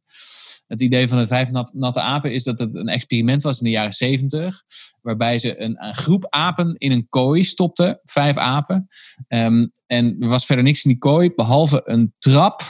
[0.67, 3.71] Het idee van de vijf natte apen is dat het een experiment was in de
[3.71, 4.63] jaren zeventig.
[5.03, 8.01] Waarbij ze een, een, groep apen in een kooi stopten.
[8.03, 8.87] Vijf apen.
[9.29, 11.33] Um, en er was verder niks in die kooi.
[11.35, 12.63] Behalve een trap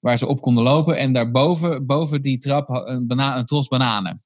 [0.00, 0.96] waar ze op konden lopen.
[0.96, 4.22] En daarboven, boven die trap, een, bana een tros bananen.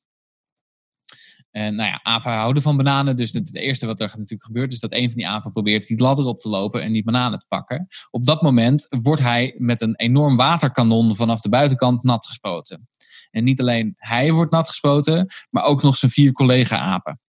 [1.55, 3.17] En nou ja, apen houden van bananen.
[3.17, 6.01] Dus het, eerste wat er natuurlijk gebeurt is dat een van die apen probeert die
[6.01, 7.87] ladder op te lopen en die bananen te pakken.
[8.11, 12.89] Op dat moment wordt hij met een enorm waterkanon vanaf de buitenkant nat gespoten.
[13.31, 17.21] En niet alleen hij wordt nat gespoten, maar ook nog zijn vier collega-apen.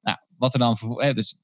[0.00, 0.76] Nou, wat er dan.
[1.14, 1.36] Dus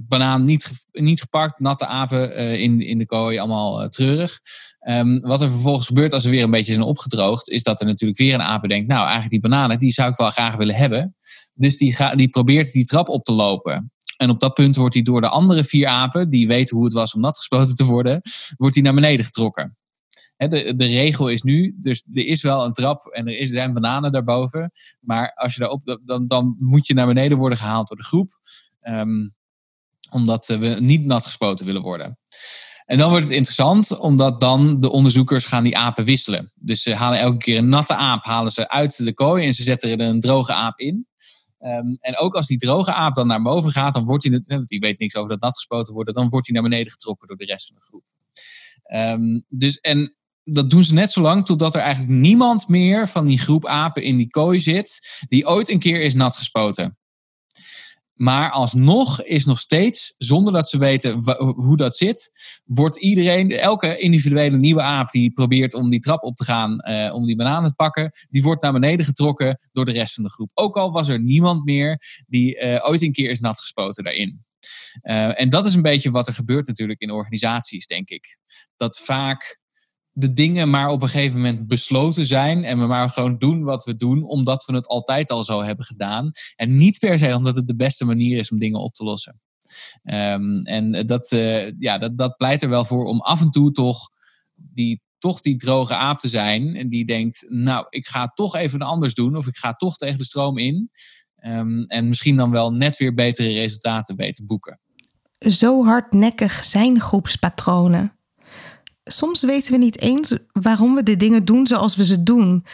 [0.00, 4.40] banaan niet, niet gepakt, natte apen uh, in, in de kooi, allemaal uh, treurig.
[4.88, 7.86] Um, wat er vervolgens gebeurt als ze weer een beetje zijn opgedroogd, is dat er
[7.86, 10.74] natuurlijk weer een apen denkt, nou eigenlijk die bananen, die zou ik wel graag willen
[10.74, 11.16] hebben.
[11.54, 13.92] Dus die, ga, die probeert die trap op te lopen.
[14.16, 16.94] En op dat punt wordt hij door de andere vier apen, die weten hoe het
[16.94, 18.20] was om nat gespoten te worden,
[18.56, 19.76] wordt hij naar beneden getrokken.
[20.36, 23.56] de, de regel is nu, dus er is wel een trap en er, is, er
[23.56, 24.70] zijn bananen daarboven.
[25.00, 28.32] Maar als je daarop, dan, dan moet je naar beneden worden gehaald door de groep.
[28.82, 29.36] Um,
[30.10, 32.18] omdat we niet nat gespoten willen worden.
[32.84, 36.52] En dan wordt het interessant, omdat dan de onderzoekers gaan die apen wisselen.
[36.54, 39.62] Dus ze halen elke keer een natte aap halen ze uit de kooi en ze
[39.62, 41.06] zetten er een droge aap in.
[41.60, 44.68] Um, en ook als die droge aap dan naar boven gaat, dan wordt hij, want
[44.68, 47.36] die weet niks over dat nat gespoten worden, dan wordt hij naar beneden getrokken door
[47.36, 48.04] de rest van de groep.
[48.92, 53.26] Um, dus, en dat doen ze net zo lang totdat er eigenlijk niemand meer van
[53.26, 56.98] die groep apen in die kooi zit, die ooit een keer is nat gespoten.
[58.18, 62.30] Maar alsnog is nog steeds, zonder dat ze weten hoe dat zit,
[62.64, 67.14] wordt iedereen, elke individuele nieuwe aap die probeert om die trap op te gaan, uh,
[67.14, 70.30] om die bananen te pakken, die wordt naar beneden getrokken door de rest van de
[70.30, 70.50] groep.
[70.54, 74.44] Ook al was er niemand meer die uh, ooit een keer is nat gespoten daarin.
[75.02, 78.38] Uh, en dat is een beetje wat er gebeurt natuurlijk in organisaties, denk ik.
[78.76, 79.60] Dat vaak
[80.18, 83.84] de dingen maar op een gegeven moment besloten zijn en we maar gewoon doen wat
[83.84, 86.30] we doen, omdat we het altijd al zo hebben gedaan.
[86.56, 89.40] En niet per se omdat het de beste manier is om dingen op te lossen.
[90.04, 93.72] Um, en dat, uh, ja, dat, dat pleit er wel voor om af en toe
[93.72, 94.10] toch
[94.54, 96.76] die, toch die droge aap te zijn.
[96.76, 99.36] En die denkt, nou, ik ga toch even anders doen.
[99.36, 100.90] Of ik ga toch tegen de stroom in.
[101.44, 104.80] Um, en misschien dan wel net weer betere resultaten weten boeken.
[105.38, 108.17] Zo hardnekkig zijn groepspatronen
[109.08, 112.64] soms weten we niet eens waarom we de dingen doen zoals we ze doen.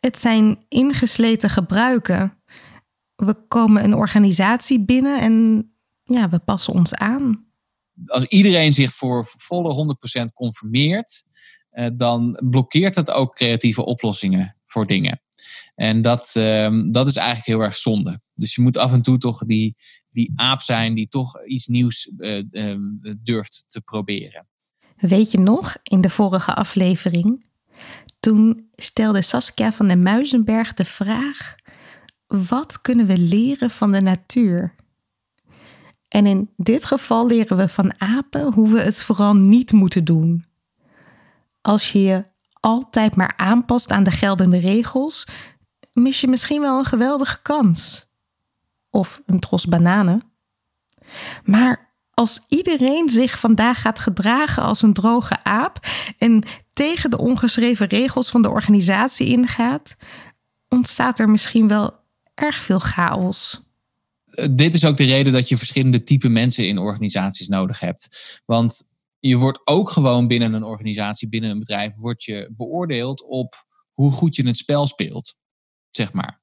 [0.00, 2.42] Het zijn ingesleten gebruiken.
[3.14, 5.64] We komen een organisatie binnen en
[6.02, 7.48] ja, we passen ons aan.
[8.04, 11.24] Als iedereen zich voor volle 100% conformeert,
[11.70, 15.22] eh, dan blokkeert het ook creatieve oplossingen voor dingen.
[15.74, 18.20] En dat, ehm, dat is eigenlijk heel erg zonde.
[18.34, 19.76] Dus je moet af en toe toch die,
[20.10, 22.76] die aap zijn die toch iets nieuws uh, uh,
[23.22, 24.49] durft te proberen.
[25.00, 27.44] Weet je nog, in de vorige aflevering?
[28.20, 31.54] Toen stelde Saskia van den Muizenberg de vraag:
[32.26, 34.74] wat kunnen we leren van de natuur?
[36.08, 40.44] En in dit geval leren we van apen hoe we het vooral niet moeten doen.
[41.60, 42.24] Als je je
[42.60, 45.26] altijd maar aanpast aan de geldende regels,
[45.92, 48.08] mis je misschien wel een geweldige kans.
[48.90, 50.22] Of een tros bananen.
[51.44, 51.89] Maar
[52.20, 55.86] als iedereen zich vandaag gaat gedragen als een droge aap
[56.18, 59.96] en tegen de ongeschreven regels van de organisatie ingaat,
[60.68, 61.92] ontstaat er misschien wel
[62.34, 63.62] erg veel chaos.
[64.50, 68.40] dit is ook de reden dat je verschillende type mensen in organisaties nodig hebt.
[68.46, 68.82] Want
[69.18, 73.54] je wordt ook gewoon binnen een organisatie, binnen een bedrijf, wordt je beoordeeld op
[73.92, 75.36] hoe goed je het spel speelt,
[75.90, 76.40] zeg maar.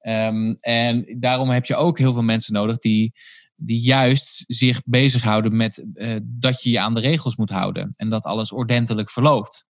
[0.00, 3.12] Ehm, en daarom heb je ook heel veel mensen nodig die,
[3.62, 8.10] die juist zich bezighouden met uh, dat je je aan de regels moet houden en
[8.10, 9.64] dat alles ordentelijk verloopt.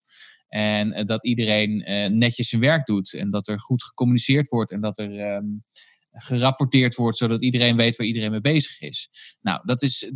[0.49, 4.71] En uh, dat iedereen uh, netjes zijn werk doet en dat er goed gecommuniceerd wordt
[4.71, 5.65] en dat er um,
[6.13, 9.09] gerapporteerd wordt, zodat iedereen weet waar iedereen mee bezig is.
[9.41, 10.13] Nou, dat, is,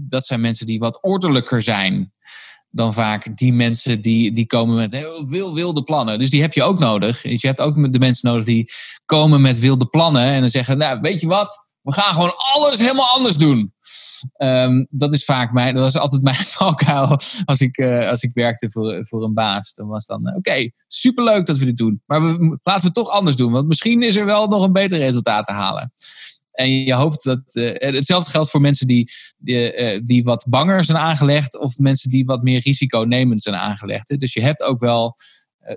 [0.00, 2.12] dat zijn mensen die wat ordelijker zijn
[2.70, 6.18] dan vaak die mensen die, die komen met heel veel wilde plannen.
[6.18, 7.20] Dus die heb je ook nodig.
[7.20, 8.70] Dus je hebt ook de mensen nodig die
[9.06, 11.68] komen met wilde plannen en dan zeggen, nou, weet je wat?
[11.82, 13.72] We gaan gewoon alles helemaal anders doen.
[14.38, 18.30] Um, dat is vaak mijn, dat was altijd mijn valkuil als ik, uh, als ik
[18.34, 19.74] werkte voor, voor een baas.
[19.74, 22.02] Dan was dan, uh, oké, superleuk dat we dit doen.
[22.06, 23.52] Maar we, laten we het toch anders doen.
[23.52, 25.92] Want misschien is er wel nog een beter resultaat te halen.
[26.52, 27.40] En je hoopt dat.
[27.52, 31.58] Uh, hetzelfde geldt voor mensen die, die, die wat banger zijn aangelegd.
[31.58, 34.20] of mensen die wat meer risiconemend zijn aangelegd.
[34.20, 35.16] Dus je hebt ook wel.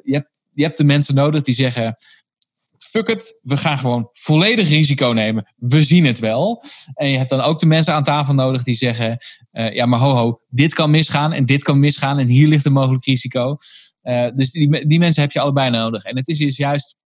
[0.04, 1.96] Je, hebt, je hebt de mensen nodig die zeggen.
[2.94, 5.54] Fuck it, we gaan gewoon volledig risico nemen.
[5.56, 6.64] We zien het wel.
[6.94, 9.18] En je hebt dan ook de mensen aan tafel nodig die zeggen:
[9.52, 12.20] Ja, maar ho, dit kan misgaan en dit kan misgaan.
[12.20, 13.56] en hier ligt een mogelijk risico.
[14.34, 16.04] dus die, die mensen heb je allebei nodig.
[16.04, 16.98] En het is dus juist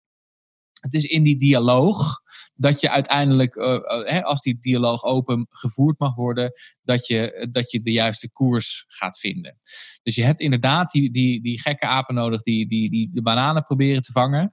[0.81, 2.21] het is in die dialoog
[2.55, 6.51] dat je uiteindelijk, uh, als die dialoog open gevoerd mag worden,
[6.83, 9.59] dat je, dat je de juiste koers gaat vinden.
[10.03, 13.63] Dus je hebt inderdaad die, die, die gekke apen nodig die, die, die de bananen
[13.63, 14.49] proberen te vangen.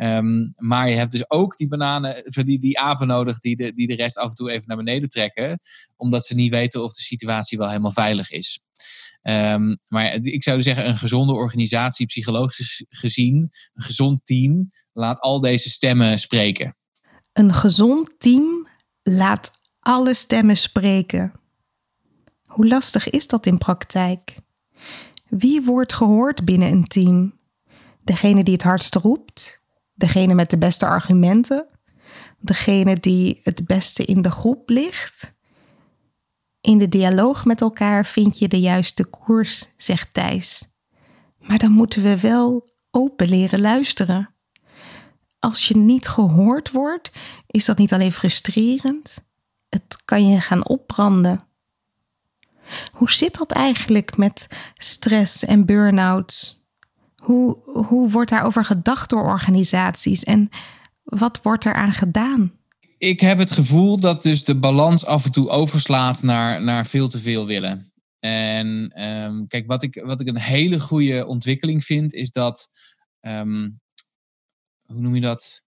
[0.00, 3.86] Um, maar je hebt dus ook die bananen, die, die apen nodig die de, die
[3.86, 5.60] de rest af en toe even naar beneden trekken,
[5.96, 8.60] omdat ze niet weten of de situatie wel helemaal veilig is.
[9.22, 15.40] Um, maar ik zou zeggen, een gezonde organisatie, psychologisch gezien, een gezond team, laat al
[15.40, 16.76] deze stemmen spreken.
[17.32, 18.68] Een gezond team
[19.02, 21.32] laat alle stemmen spreken.
[22.44, 24.36] Hoe lastig is dat in praktijk?
[25.28, 27.38] Wie wordt gehoord binnen een team?
[28.04, 29.57] Degene die het hardst roept?
[29.98, 31.66] Degene met de beste argumenten?
[32.40, 35.34] Degene die het beste in de groep ligt?
[36.60, 40.68] In de dialoog met elkaar vind je de juiste koers, zegt Thijs.
[41.38, 44.34] Maar dan moeten we wel open leren luisteren.
[45.38, 47.10] Als je niet gehoord wordt,
[47.46, 49.24] is dat niet alleen frustrerend,
[49.68, 51.46] het kan je gaan opbranden.
[52.92, 56.57] Hoe zit dat eigenlijk met stress en burn-out?
[57.22, 60.48] Hoe, hoe wordt daarover gedacht door organisaties en
[61.02, 62.58] wat wordt eraan gedaan?
[62.98, 67.08] ik heb het gevoel dat dus de balans af en toe overslaat naar, naar veel
[67.08, 67.92] te veel willen.
[68.18, 68.66] En
[69.04, 72.68] um, kijk, wat ik, wat ik een hele goede ontwikkeling vind, is dat,
[73.20, 73.80] um,
[74.86, 75.66] hoe noem je dat?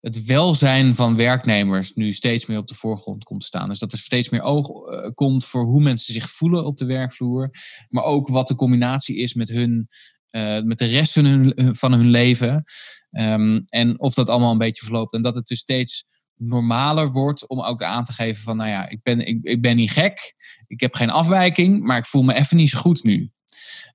[0.00, 3.68] Het welzijn van werknemers nu steeds meer op de voorgrond komt te staan.
[3.68, 6.84] Dus dat er steeds meer oog uh, komt voor hoe mensen zich voelen op de
[6.84, 7.50] werkvloer.
[7.88, 9.88] Maar ook wat de combinatie is met hun
[10.30, 12.64] uh, met de rest van hun, van hun leven.
[13.10, 15.14] Um, en of dat allemaal een beetje verloopt.
[15.14, 18.88] En dat het dus steeds normaler wordt om ook aan te geven van, nou ja,
[18.88, 20.34] ik ben, ik, ik ben niet gek,
[20.66, 23.30] ik heb geen afwijking, maar ik voel me even niet zo goed nu.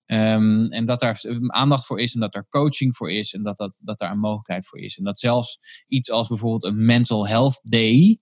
[0.05, 3.57] Um, en dat daar aandacht voor is en dat er coaching voor is en dat,
[3.57, 4.97] dat, dat daar een mogelijkheid voor is.
[4.97, 8.19] En dat zelfs iets als bijvoorbeeld een mental health day,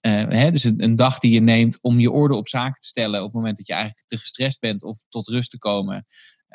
[0.00, 2.86] uh, hè, dus een, een, dag die je neemt om je orde op zaken te
[2.86, 6.06] stellen op het moment dat je eigenlijk te gestrest bent of tot rust te komen.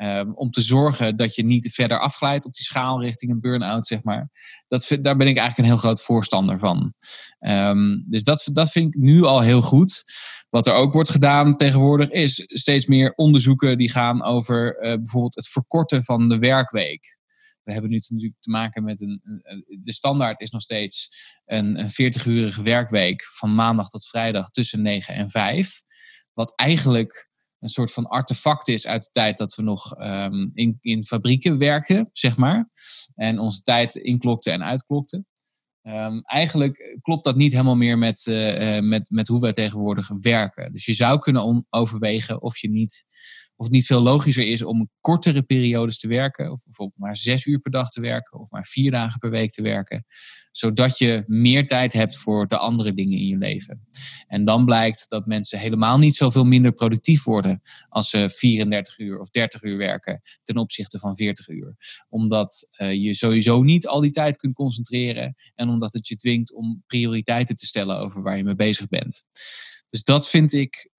[0.02, 3.86] Um, om te zorgen dat je niet verder afglijdt op die schaal richting een burn-out,
[3.86, 4.30] zeg maar.
[4.68, 6.92] Dat, daar ben ik eigenlijk een heel groot voorstander van.
[7.40, 10.04] Um, dus dat, dat vind ik nu al heel goed.
[10.50, 15.34] Wat er ook wordt gedaan tegenwoordig is steeds meer onderzoeken die gaan over uh, bijvoorbeeld
[15.34, 17.16] het verkorten van de werkweek.
[17.62, 19.42] We hebben nu natuurlijk te maken met een.
[19.82, 21.08] De standaard is nog steeds
[21.44, 25.82] een, een 40-urige werkweek van maandag tot vrijdag tussen 9 en 5.
[26.32, 27.30] Wat eigenlijk
[27.62, 31.58] een soort van artefact is uit de tijd dat we nog um, in, in fabrieken
[31.58, 32.70] werkten, zeg maar.
[33.14, 35.26] En onze tijd inklokten en uitklokten.
[35.82, 40.72] Um, eigenlijk klopt dat niet helemaal meer met, uh, met, met hoe wij tegenwoordig werken.
[40.72, 43.04] Dus je zou kunnen overwegen of je niet
[43.62, 47.46] of het niet veel logischer is om kortere periodes te werken, of bijvoorbeeld maar zes
[47.46, 50.06] uur per dag te werken, of maar vier dagen per week te werken,
[50.50, 53.86] zodat je meer tijd hebt voor de andere dingen in je leven.
[54.26, 59.18] En dan blijkt dat mensen helemaal niet zoveel minder productief worden als ze 34 uur
[59.18, 61.76] of 30 uur werken ten opzichte van 40 uur.
[62.08, 66.54] Omdat uh, je sowieso niet al die tijd kunt concentreren en omdat het je dwingt
[66.54, 69.24] om prioriteiten te stellen over waar je mee bezig bent.
[69.88, 70.90] Dus dat vind ik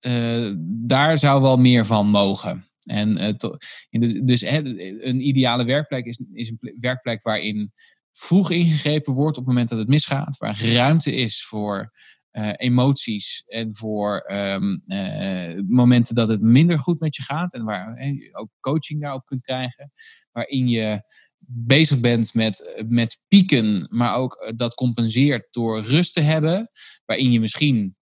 [0.00, 2.64] uh, daar zou wel meer van mogen.
[2.80, 4.58] En de, dus hè,
[5.04, 7.72] een ideale werkplek is, is een werkplek waarin
[8.12, 11.92] vroeg ingegrepen wordt op het moment dat het misgaat, waar ruimte is voor
[12.32, 17.64] uh, emoties en voor ehm, eh, momenten dat het minder goed met je gaat en
[17.64, 19.92] waar je ook coaching daarop kunt krijgen,
[20.32, 21.02] waarin je
[21.46, 26.70] bezig bent met, met pieken, maar ook dat compenseert door rust te hebben,
[27.04, 27.96] waarin je misschien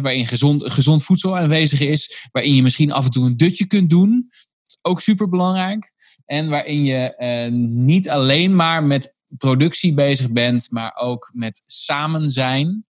[0.00, 3.90] waarin gezond, gezond voedsel aanwezig is, waarin je misschien af en toe een dutje kunt
[3.90, 4.28] doen,
[4.82, 5.92] ook super belangrijk.
[6.24, 12.30] En waarin je uh, niet alleen maar met productie bezig bent, maar ook met samen
[12.30, 12.86] zijn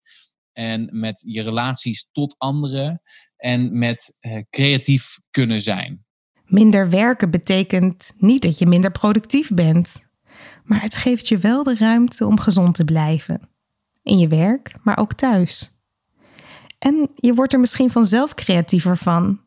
[0.52, 3.02] en met je relaties tot anderen
[3.36, 6.04] en met uh, creatief kunnen zijn.
[6.46, 9.94] Minder werken betekent niet dat je minder productief bent,
[10.64, 13.48] maar het geeft je wel de ruimte om gezond te blijven.
[14.02, 15.75] In je werk, maar ook thuis.
[16.78, 19.40] En je wordt er misschien vanzelf creatiever van.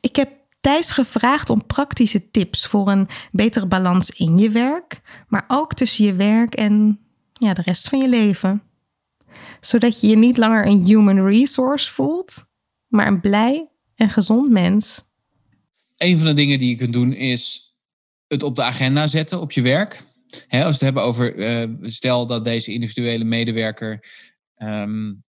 [0.00, 5.44] Ik heb Thijs gevraagd om praktische tips voor een betere balans in je werk, maar
[5.48, 7.00] ook tussen je werk en
[7.32, 8.62] ja, de rest van je leven.
[9.60, 12.44] Zodat je je niet langer een human resource voelt,
[12.88, 15.04] maar een blij en gezond mens.
[15.96, 17.74] Een van de dingen die je kunt doen is
[18.26, 19.92] het op de agenda zetten op je werk.
[20.48, 24.04] als we het hebben over, uh, stel dat deze individuele medewerker
[24.56, 25.24] um,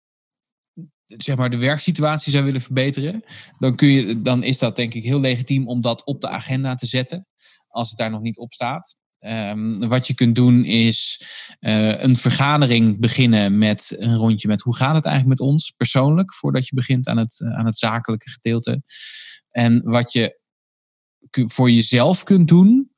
[1.16, 3.24] zeg maar, de werksituatie zou willen verbeteren,
[3.58, 6.74] dan, kun je, dan is dat denk ik heel legitiem om dat op de agenda
[6.74, 7.26] te zetten,
[7.68, 8.96] als het daar nog niet op staat.
[9.26, 11.22] Um, wat je kunt doen is
[11.60, 16.34] uh, een vergadering beginnen met een rondje met hoe gaat het eigenlijk met ons persoonlijk,
[16.34, 18.82] voordat je begint aan het, aan het zakelijke gedeelte.
[19.50, 20.38] En wat je
[21.30, 22.90] voor jezelf kunt doen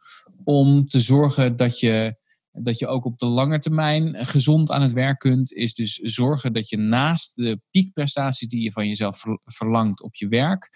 [0.44, 2.16] om te zorgen dat je
[2.52, 6.52] dat je ook op de lange termijn gezond aan het werk kunt, is dus zorgen
[6.52, 10.70] dat je naast de piekprestaties die je van jezelf verlangt op je werk,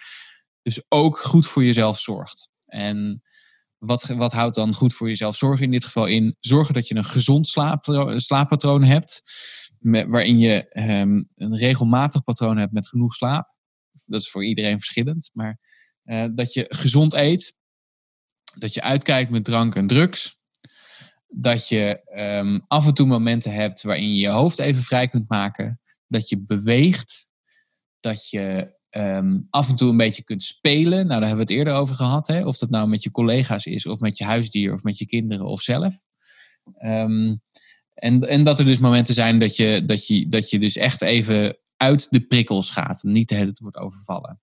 [0.62, 2.50] dus ook goed voor jezelf zorgt.
[2.66, 3.22] En
[3.78, 6.36] wat, wat houdt dan goed voor jezelf zorgen in dit geval in?
[6.40, 7.48] Zorgen dat je een gezond
[8.16, 9.22] slaappatroon hebt,
[9.80, 13.54] waarin je ehm, een regelmatig patroon hebt met genoeg slaap.
[14.06, 15.58] Dat is voor iedereen verschillend, maar
[16.04, 17.54] uh, dat je gezond eet,
[18.58, 20.38] dat je uitkijkt met drank en drugs,
[21.26, 22.00] dat je
[22.38, 25.80] um, af en toe momenten hebt waarin je je hoofd even vrij kunt maken.
[26.08, 27.28] Dat je beweegt.
[28.00, 31.06] Dat je um, af en toe een beetje kunt spelen.
[31.06, 32.26] Nou, daar hebben we het eerder over gehad.
[32.26, 32.44] Hè?
[32.44, 35.46] Of dat nou met je collega's is, of met je huisdier, of met je kinderen,
[35.46, 35.94] of zelf.
[36.84, 37.42] Um,
[37.94, 41.02] en, en dat er dus momenten zijn dat je, dat, je, dat je dus echt
[41.02, 43.02] even uit de prikkels gaat.
[43.02, 44.40] Niet tijd wordt overvallen.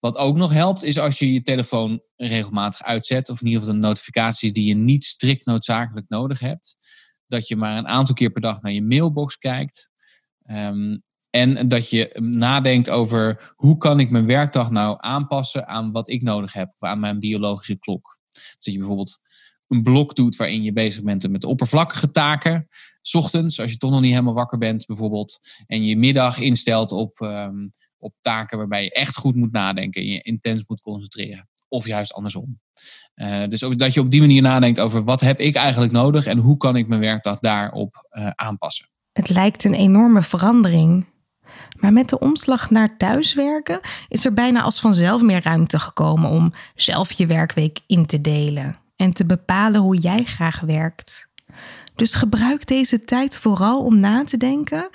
[0.00, 3.80] Wat ook nog helpt, is als je je telefoon regelmatig uitzet, of in ieder geval
[3.80, 6.76] de notificaties die je niet strikt noodzakelijk nodig hebt,
[7.26, 9.90] dat je maar een aantal keer per dag naar je mailbox kijkt.
[10.50, 16.08] Um, en dat je nadenkt over hoe kan ik mijn werkdag nou aanpassen aan wat
[16.08, 18.18] ik nodig heb, of aan mijn biologische klok.
[18.30, 19.20] Dus dat je bijvoorbeeld
[19.68, 22.68] een blok doet waarin je bezig bent met oppervlakkige taken.
[23.00, 25.38] S ochtends, als je toch nog niet helemaal wakker bent, bijvoorbeeld.
[25.66, 30.08] En je middag instelt op um, op taken waarbij je echt goed moet nadenken en
[30.08, 31.48] je intens moet concentreren.
[31.68, 32.60] Of juist andersom.
[33.14, 36.38] Uh, dus dat je op die manier nadenkt over wat heb ik eigenlijk nodig en
[36.38, 38.90] hoe kan ik mijn werkdag daarop uh, aanpassen.
[39.12, 41.06] Het lijkt een enorme verandering.
[41.80, 46.52] Maar met de omslag naar thuiswerken is er bijna als vanzelf meer ruimte gekomen om
[46.74, 51.28] zelf je werkweek in te delen en te bepalen hoe jij graag werkt.
[51.94, 54.88] Dus gebruik deze tijd vooral om na te denken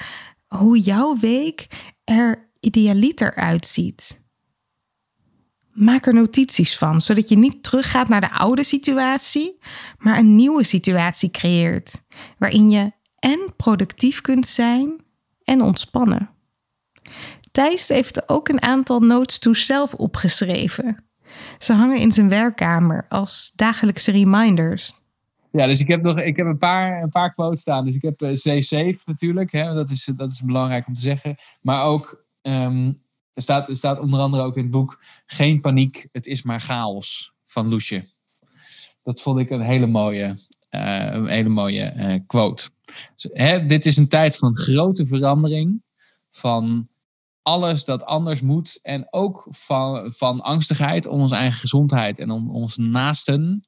[0.48, 1.68] hoe jouw week
[2.04, 4.22] er idealiter uitziet.
[5.72, 9.60] Maak er notities van, zodat je niet teruggaat naar de oude situatie,
[9.98, 12.04] maar een nieuwe situatie creëert,
[12.38, 15.04] waarin je en productief kunt zijn
[15.44, 16.30] en ontspannen.
[17.52, 21.06] Thijs heeft ook een aantal notes to self opgeschreven.
[21.58, 25.02] Ze hangen in zijn werkkamer als dagelijkse reminders.
[25.52, 27.86] Ja, dus ik heb nog ik heb een, paar, een paar quotes staan.
[27.86, 31.36] Dus ik heb uh, C-Safe natuurlijk, hè, dat, is, dat is belangrijk om te zeggen.
[31.62, 33.02] Maar ook Um,
[33.34, 36.62] er, staat, er staat onder andere ook in het boek Geen paniek, het is maar
[36.62, 38.04] chaos van Loesje.
[39.04, 40.38] Dat vond ik een hele mooie,
[40.72, 42.70] uh, een hele mooie uh, quote.
[43.16, 45.82] Dus, hè, dit is een tijd van grote verandering,
[46.32, 46.88] van
[47.42, 52.50] alles dat anders moet en ook van, van angstigheid om onze eigen gezondheid en om
[52.50, 53.68] onze naasten.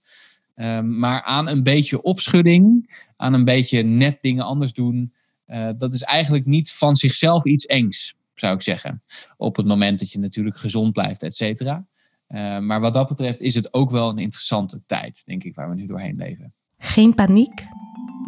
[0.56, 5.14] Um, maar aan een beetje opschudding, aan een beetje net dingen anders doen,
[5.48, 9.04] uh, dat is eigenlijk niet van zichzelf iets engs zou ik zeggen.
[9.38, 11.86] Op het moment dat je natuurlijk gezond blijft, et cetera.
[12.28, 15.70] Uh, maar wat dat betreft is het ook wel een interessante tijd, denk ik, waar
[15.70, 16.54] we nu doorheen leven.
[16.78, 17.68] Geen paniek.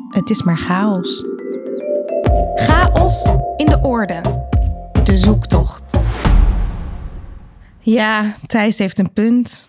[0.10, 1.24] Het is maar chaos.
[2.56, 4.22] Chaos in de orde.
[5.04, 5.98] De zoektocht.
[7.80, 9.68] Ja, Thijs heeft een punt.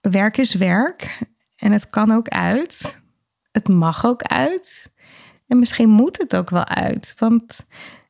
[0.00, 1.18] Werk is werk
[1.56, 2.98] en het kan ook uit.
[3.52, 4.90] het mag ook uit.
[5.46, 7.14] En misschien moet het ook wel uit.
[7.18, 7.66] Want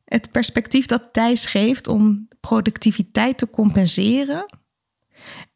[0.07, 4.47] het perspectief dat Thijs geeft om productiviteit te compenseren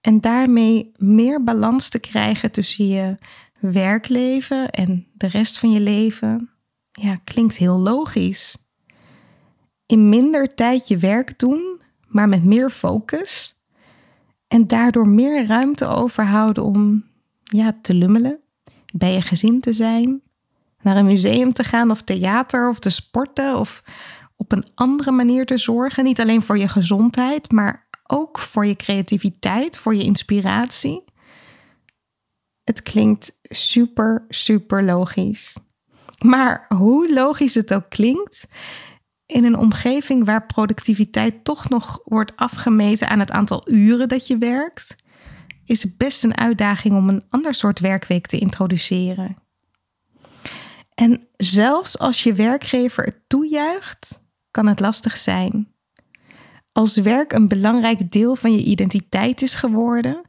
[0.00, 3.18] en daarmee meer balans te krijgen tussen je
[3.60, 6.50] werkleven en de rest van je leven,
[6.92, 8.56] ja, klinkt heel logisch.
[9.86, 13.58] In minder tijd je werk doen, maar met meer focus
[14.48, 17.04] en daardoor meer ruimte overhouden om
[17.42, 18.40] ja, te lummelen,
[18.92, 20.22] bij je gezin te zijn,
[20.82, 23.82] naar een museum te gaan of theater of te sporten of
[24.52, 26.04] op een andere manier te zorgen.
[26.04, 31.04] Niet alleen voor je gezondheid, maar ook voor je creativiteit, voor je inspiratie.
[32.64, 35.56] Het klinkt super, super logisch.
[36.24, 38.46] Maar hoe logisch het ook klinkt,
[39.26, 44.38] in een omgeving waar productiviteit toch nog wordt afgemeten aan het aantal uren dat je
[44.38, 44.94] werkt,
[45.64, 49.36] is het best een uitdaging om een ander soort werkweek te introduceren.
[50.94, 54.20] En zelfs als je werkgever het toejuicht,
[54.50, 55.74] kan het lastig zijn.
[56.72, 60.22] Als werk een belangrijk deel van je identiteit is geworden,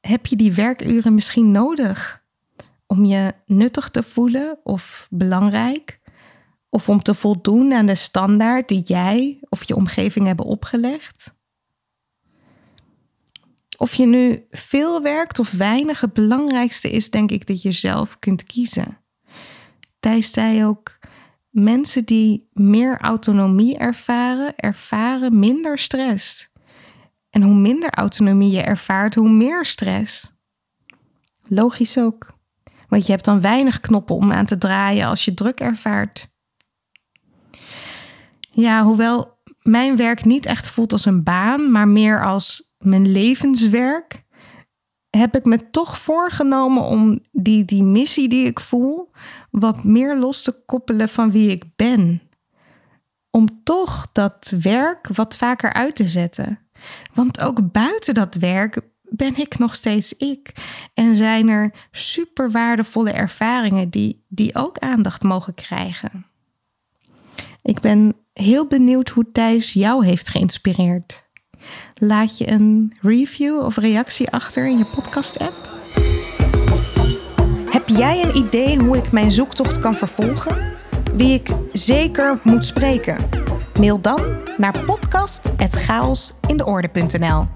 [0.00, 2.24] heb je die werkuren misschien nodig
[2.86, 6.00] om je nuttig te voelen of belangrijk,
[6.68, 11.34] of om te voldoen aan de standaard die jij of je omgeving hebben opgelegd.
[13.76, 18.18] Of je nu veel werkt of weinig, het belangrijkste is denk ik dat je zelf
[18.18, 18.98] kunt kiezen.
[20.00, 20.98] Thijs zei ook,
[21.50, 26.50] mensen die meer autonomie ervaren, ervaren minder stress.
[27.30, 30.32] En hoe minder autonomie je ervaart, hoe meer stress.
[31.48, 32.38] Logisch ook.
[32.88, 36.28] Want je hebt dan weinig knoppen om aan te draaien als je druk ervaart.
[38.52, 44.24] Ja, hoewel mijn werk niet echt voelt als een baan, maar meer als mijn levenswerk,
[45.10, 49.10] heb ik me toch voorgenomen om die, die missie die ik voel
[49.50, 52.22] wat meer los te koppelen van wie ik ben.
[53.30, 56.58] Om toch dat werk wat vaker uit te zetten.
[57.14, 58.80] Want ook buiten dat werk
[59.10, 60.52] ben ik nog steeds ik.
[60.94, 66.26] En zijn er super waardevolle ervaringen die, die ook aandacht mogen krijgen.
[67.62, 71.28] Ik ben heel benieuwd hoe Thijs jou heeft geïnspireerd.
[71.94, 75.69] Laat je een review of reactie achter in je podcast-app?
[78.00, 80.72] Jij een idee hoe ik mijn zoektocht kan vervolgen?
[81.14, 83.16] Wie ik zeker moet spreken?
[83.78, 87.46] Mail dan naar podcast.chaosindeorde.nl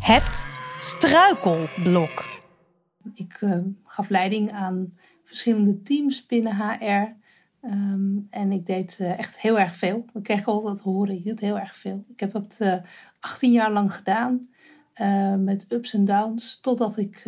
[0.00, 0.46] Het
[0.78, 2.24] struikelblok.
[3.14, 7.24] Ik uh, gaf leiding aan verschillende teams binnen HR.
[7.66, 10.04] Ehm, en ik deed uh, echt heel erg veel.
[10.14, 12.04] Ik kreeg altijd horen, je doet heel erg veel.
[12.08, 12.74] Ik heb uh,
[13.20, 14.48] 18 jaar lang gedaan.
[15.00, 16.60] Uh, met ups en downs.
[16.60, 17.24] Totdat ik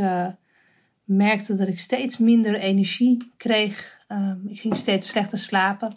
[1.05, 4.05] merkte dat ik steeds minder energie kreeg.
[4.09, 5.93] Um, ik ging steeds slechter slapen.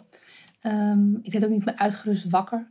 [0.62, 2.70] Um, ik werd ook niet meer uitgerust wakker.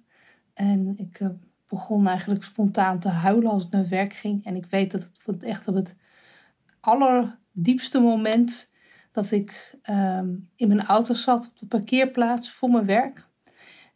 [0.53, 1.19] En ik
[1.67, 4.45] begon eigenlijk spontaan te huilen als ik naar werk ging.
[4.45, 5.95] En ik weet dat het echt op het
[6.80, 8.70] allerdiepste moment
[9.12, 13.28] dat ik ehm, in mijn auto zat op de parkeerplaats voor mijn werk.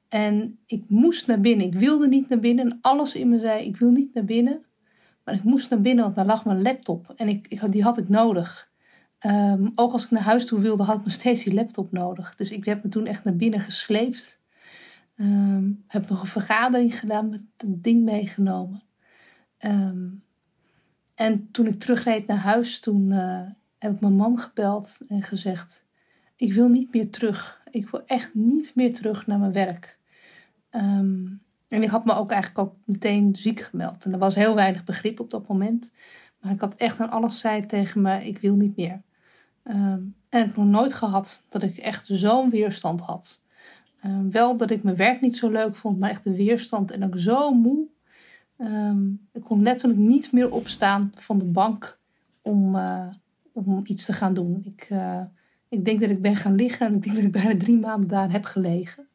[0.10, 1.66] En ik moest naar binnen.
[1.66, 2.66] Ik wilde niet naar binnen.
[2.66, 4.66] En alles in me zei: ik wil niet naar binnen.
[5.24, 7.14] Maar ik moest naar binnen, want daar lag mijn laptop.
[7.16, 8.74] En ik, ik die had ik nodig.
[9.26, 12.36] Um, ook als ik naar huis toe wilde, had ik nog steeds die laptop nodig.
[12.36, 14.42] Dus ik heb me toen echt naar binnen gesleept.
[15.16, 18.84] Um, heb nog een vergadering gedaan met het ding meegenomen.
[21.16, 23.42] En toen ik terugreed naar huis, toen uh,
[23.86, 25.84] heb ik mijn man gebeld en gezegd:
[26.36, 27.62] Ik wil niet meer terug.
[27.70, 30.00] Ik wil echt niet meer terug naar mijn werk.
[30.72, 34.06] Um, en ik had me ook eigenlijk ook meteen ziek gemeld.
[34.06, 35.94] En er was heel weinig begrip op dat moment.
[36.40, 39.02] Maar ik had echt aan alles zei tegen me: Ik wil niet meer.
[39.64, 43.44] Um, en ik heb nog nooit gehad dat ik echt zo'n weerstand had.
[44.06, 47.04] Um, wel dat ik mijn werk niet zo leuk vond, maar echt de weerstand en
[47.04, 47.88] ook zo moe.
[49.32, 52.00] Ik kon letterlijk niet meer opstaan van de bank
[52.42, 53.08] om, uh,
[53.56, 54.62] om iets te gaan doen.
[54.64, 55.24] Ik, uh,
[55.70, 58.10] ik denk dat ik ben gaan liggen en ik denk dat ik bijna drie maanden
[58.10, 59.08] daar heb gelegen.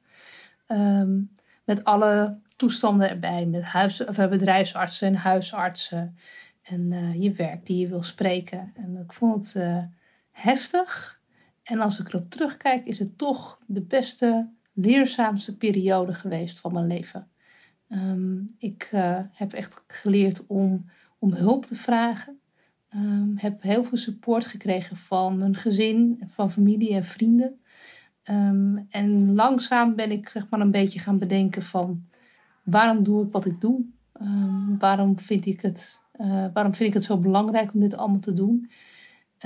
[0.68, 1.30] Um,
[1.64, 6.16] met alle toestanden erbij, met huis, of, bedrijfsartsen en huisartsen.
[6.62, 8.72] En uh, je werk die je wil spreken.
[8.74, 9.88] En ik vond het
[10.30, 11.20] heftig.
[11.62, 16.86] En als ik erop terugkijk, is het toch de beste leerzaamste periode geweest van mijn
[16.86, 17.28] leven.
[17.88, 18.90] Um, ik
[19.32, 22.39] heb echt geleerd om, om hulp te vragen.
[22.94, 27.60] Um, heb heel veel support gekregen van mijn gezin, van familie en vrienden.
[28.24, 32.04] Um, en langzaam ben ik zeg maar een beetje gaan bedenken van
[32.62, 33.84] waarom doe ik wat ik doe?
[34.12, 38.18] Ehm, waarom, vind ik het, eh, waarom vind ik het zo belangrijk om dit allemaal
[38.18, 38.70] te doen?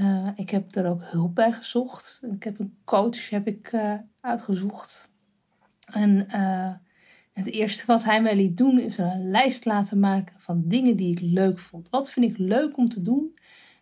[0.00, 2.20] Uh, ik heb er ook hulp bij gezocht.
[2.22, 5.08] Ik heb een coach heb ik, uh, uitgezocht.
[5.92, 6.26] En
[7.34, 11.10] het eerste wat hij mij liet doen is een lijst laten maken van dingen die
[11.10, 11.88] ik leuk vond.
[11.90, 13.38] Wat vind ik leuk om te doen?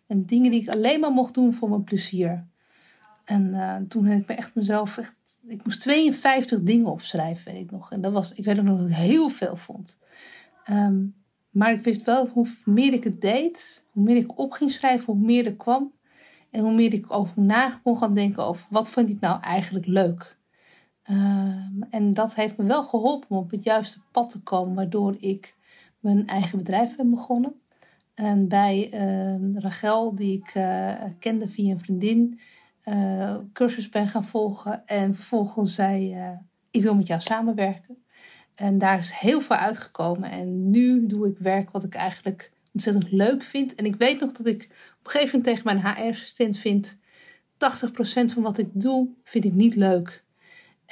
[0.07, 2.47] En dingen die ik alleen maar mocht doen voor mijn plezier.
[3.25, 5.15] En uh, toen heb ik me echt mezelf echt.
[5.47, 7.91] Ik moest 52 dingen opschrijven, weet ik nog.
[7.91, 9.97] En dat was, ik weet nog dat ik heel veel vond.
[10.69, 11.15] Um,
[11.49, 15.13] maar ik wist wel hoe meer ik het deed, hoe meer ik op ging schrijven,
[15.13, 15.91] hoe meer er kwam.
[16.51, 19.85] En hoe meer ik over na kon gaan denken over wat vond ik nou eigenlijk
[19.85, 20.37] leuk.
[21.09, 25.15] Um, en dat heeft me wel geholpen om op het juiste pad te komen, waardoor
[25.19, 25.55] ik
[25.99, 27.61] mijn eigen bedrijf ben begonnen.
[28.13, 32.39] En bij uh, Rachel, die ik uh, kende via een vriendin,
[32.85, 34.85] uh, cursus ben gaan volgen.
[34.85, 36.17] En vervolgens zei,
[36.71, 38.03] ik wil met jou samenwerken.
[38.55, 40.31] En daar is heel veel uitgekomen.
[40.31, 43.75] En nu doe ik werk wat ik eigenlijk ontzettend leuk vind.
[43.75, 44.63] En ik weet nog dat ik
[44.99, 47.01] op een gegeven moment tegen mijn HR-assistent vind...
[47.53, 50.23] 80% van wat ik doe, vind ik niet leuk.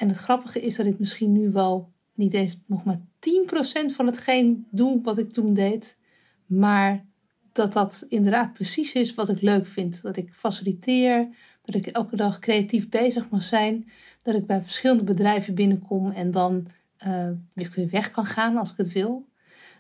[0.02, 4.06] En het grappige is dat ik misschien nu wel niet eens nog maar 10% van
[4.06, 6.00] hetgeen doe wat ik toen deed.
[6.46, 7.06] Maar
[7.52, 10.02] dat dat inderdaad precies is wat ik leuk vind.
[10.02, 11.28] Dat ik faciliteer,
[11.64, 13.90] dat ik elke dag creatief bezig mag zijn.
[14.22, 16.68] Dat ik bij verschillende bedrijven binnenkom en dan
[17.08, 19.28] uh, weer weg kan gaan als ik het wil.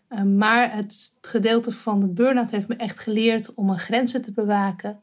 [0.09, 4.32] Uh, maar het gedeelte van de burn-out heeft me echt geleerd om mijn grenzen te
[4.32, 5.01] bewaken.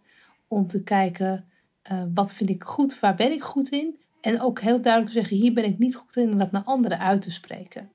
[0.48, 1.44] Om te kijken,
[1.92, 3.98] uh, wat vind ik goed, waar ben ik goed in?
[4.20, 6.98] En ook heel duidelijk zeggen, hier ben ik niet goed in en dat naar anderen
[6.98, 7.92] uit te spreken.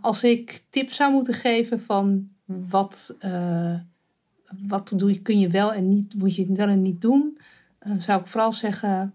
[0.00, 3.16] als ik tips zou moeten geven van wat,
[4.68, 7.38] wat doe je, kun je wel en niet, moet je wel en niet doen,
[7.98, 9.14] zou ik vooral zeggen,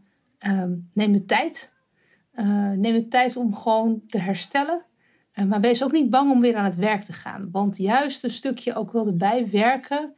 [0.93, 1.71] neem de tijd
[2.39, 4.81] uh, neem de tijd om gewoon te herstellen.
[5.33, 7.49] Uh, maar wees ook niet bang om weer aan het werk te gaan.
[7.51, 10.13] Want juist een stukje ook wel erbij werken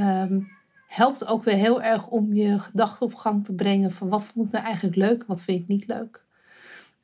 [0.00, 0.48] um,
[0.90, 3.90] helpt ook weer heel erg om je gedachten op gang te brengen.
[3.90, 6.22] Van wat vond ik nou eigenlijk leuk, wat vind ik niet leuk.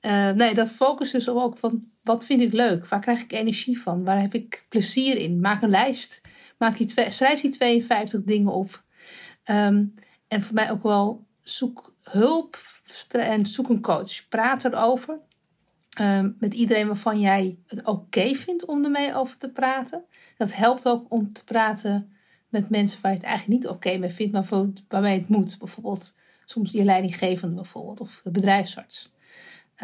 [0.00, 2.86] Uh, nee, dat focus dus ook van wat vind ik leuk?
[2.86, 4.04] Waar krijg ik energie van?
[4.04, 5.40] Waar heb ik plezier in?
[5.40, 6.20] Maak een lijst.
[6.58, 8.82] Maak die schrijf die 52 dingen op.
[9.44, 9.94] Um,
[10.28, 12.58] en voor mij ook wel zoek hulp
[13.08, 14.28] en zoek een coach.
[14.28, 15.18] Praat erover.
[16.00, 20.04] Um, met iedereen waarvan jij het oké vindt om ermee over te praten.
[20.36, 22.15] Dat helpt ook om te praten
[22.60, 25.58] met mensen waar je het eigenlijk niet oké mee vindt, maar voor, waarmee het moet.
[25.58, 29.12] Bijvoorbeeld soms je leidinggevende bijvoorbeeld, of de bedrijfsarts.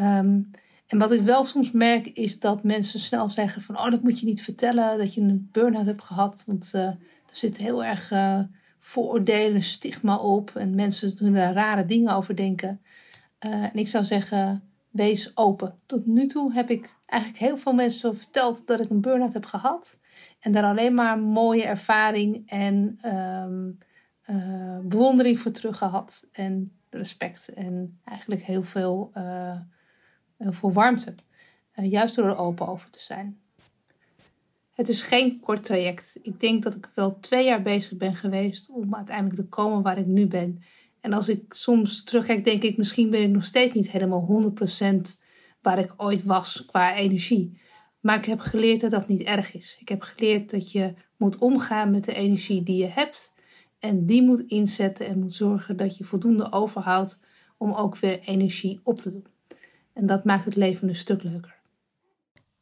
[0.00, 0.50] Um,
[0.86, 3.78] en wat ik wel soms merk is dat mensen snel zeggen van...
[3.78, 6.42] oh, dat moet je niet vertellen, dat je een burn-out hebt gehad.
[6.46, 6.98] Want uh, er
[7.32, 8.38] zit heel erg uh,
[8.78, 10.56] vooroordelen, stigma op.
[10.56, 12.80] En mensen doen daar rare dingen over denken.
[13.46, 15.74] Uh, en ik zou zeggen, wees open.
[15.86, 19.44] Tot nu toe heb ik eigenlijk heel veel mensen verteld dat ik een burn-out heb
[19.44, 19.98] gehad.
[20.42, 23.78] En daar alleen maar mooie ervaring en um,
[24.30, 26.28] uh, bewondering voor terug gehad.
[26.32, 29.56] En respect en eigenlijk heel veel, uh,
[30.36, 31.14] heel veel warmte.
[31.74, 33.40] juist door er open over te zijn.
[34.74, 36.18] Het is geen kort traject.
[36.22, 39.98] Ik denk dat ik wel twee jaar bezig ben geweest om uiteindelijk te komen waar
[39.98, 40.62] ik nu ben.
[41.00, 44.52] En als ik soms terugkijk, denk ik, misschien ben ik nog steeds niet helemaal
[44.84, 45.20] 100%
[45.60, 47.60] waar ik ooit was qua energie.
[48.02, 49.76] Maar ik heb geleerd dat dat niet erg is.
[49.80, 53.32] Ik heb geleerd dat je moet omgaan met de energie die je hebt.
[53.78, 57.18] En die moet inzetten en moet zorgen dat je voldoende overhoudt
[57.56, 59.26] om ook weer energie op te doen.
[59.92, 61.60] En dat maakt het leven een stuk leuker.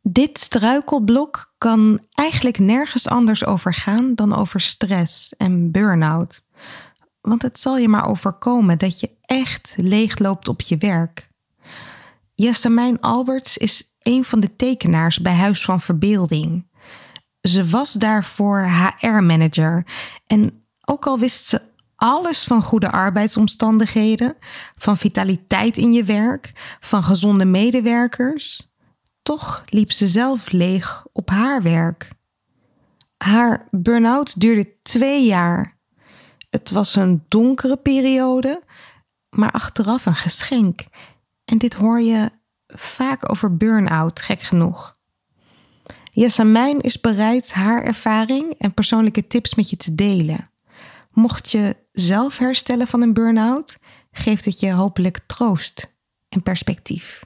[0.03, 6.43] Dit struikelblok kan eigenlijk nergens anders over gaan dan over stress en burn-out.
[7.21, 11.29] Want het zal je maar overkomen dat je echt leegloopt op je werk.
[12.35, 16.69] Jessamijn Alberts is een van de tekenaars bij Huis van Verbeelding.
[17.41, 19.87] Ze was daarvoor HR-manager
[20.27, 21.61] en ook al wist ze
[21.97, 24.37] alles van goede arbeidsomstandigheden,
[24.79, 28.71] van vitaliteit in je werk, van gezonde medewerkers,
[29.23, 32.09] toch liep ze zelf leeg op haar werk.
[33.17, 35.79] Haar burn-out duurde twee jaar.
[36.51, 38.63] Het was een donkere periode,
[39.31, 40.85] maar achteraf een geschenk.
[41.45, 42.31] En dit hoor je
[42.75, 44.99] vaak over burn-out, gek genoeg.
[46.13, 50.51] Jessamijn is bereid haar ervaring en persoonlijke tips met je te delen.
[51.13, 53.79] Mocht je zelf herstellen van een burn-out,
[54.13, 55.95] geeft het je hopelijk troost
[56.29, 57.23] en perspectief.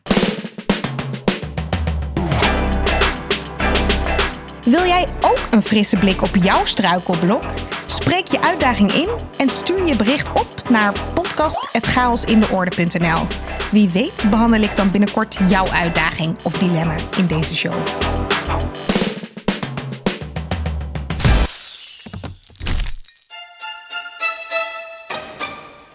[4.65, 7.45] Wil jij ook een frisse blik op jouw struikelblok?
[7.87, 9.09] Spreek je uitdaging in
[9.39, 13.27] en stuur je bericht op naar podcast.chaosindeorde.nl.
[13.71, 17.75] Wie weet behandel ik dan binnenkort jouw uitdaging of dilemma in deze show.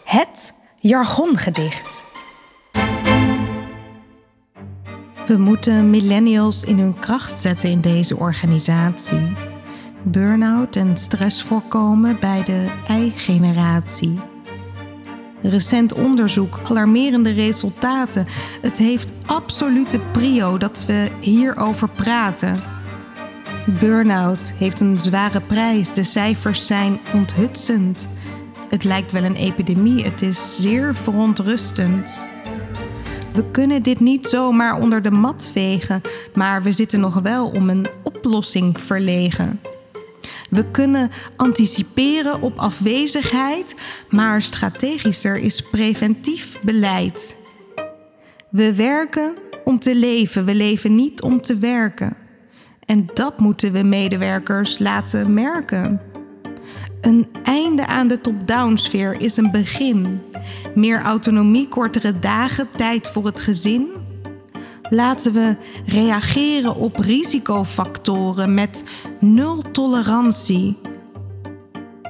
[0.04, 2.04] Het jargongedicht.
[5.30, 9.36] We moeten millennials in hun kracht zetten in deze organisatie.
[10.04, 14.20] Burnout en stress voorkomen bij de I-generatie.
[15.42, 18.28] Recent onderzoek, alarmerende resultaten.
[18.62, 22.60] Het heeft absolute prio dat we hierover praten.
[23.80, 25.94] Burnout heeft een zware prijs.
[25.94, 28.08] De cijfers zijn onthutsend.
[28.70, 30.04] Het lijkt wel een epidemie.
[30.04, 32.29] Het is zeer verontrustend.
[33.40, 36.02] We kunnen dit niet zomaar onder de mat vegen,
[36.34, 39.62] maar we zitten nog wel om een oplossing verlegen.
[40.50, 43.76] We kunnen anticiperen op afwezigheid,
[44.10, 47.36] maar strategischer is preventief beleid.
[48.50, 52.18] We werken om te leven, we leven niet om te werken.
[52.86, 56.02] En dat moeten we medewerkers laten merken.
[57.02, 60.22] Een einde aan de top-down sfeer is een begin.
[60.76, 63.88] Meer autonomie, kortere dagen, tijd voor het gezin.
[64.90, 68.84] Laten we reageren op risicofactoren met
[69.20, 70.78] nul tolerantie.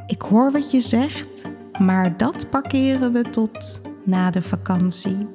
[0.07, 1.41] Ik hoor wat je zegt,
[1.79, 5.27] maar dat parkeren we tot na de vakantie.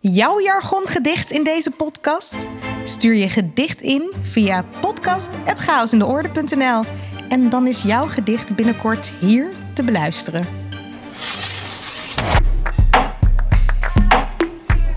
[0.00, 2.46] Jouw jargongedicht in deze podcast?
[2.86, 6.84] Stuur je gedicht in via podcast.chaosindeorde.nl
[7.28, 10.46] en dan is jouw gedicht binnenkort hier te beluisteren.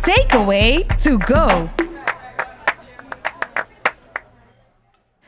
[0.01, 1.69] Takeaway to go.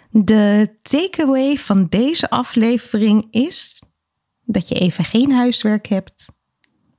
[0.10, 3.84] De takeaway van deze aflevering is
[4.44, 6.26] dat je even geen huiswerk hebt,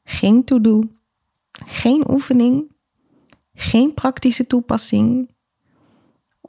[0.05, 0.83] geen to-do,
[1.67, 2.73] geen oefening,
[3.55, 5.32] geen praktische toepassing.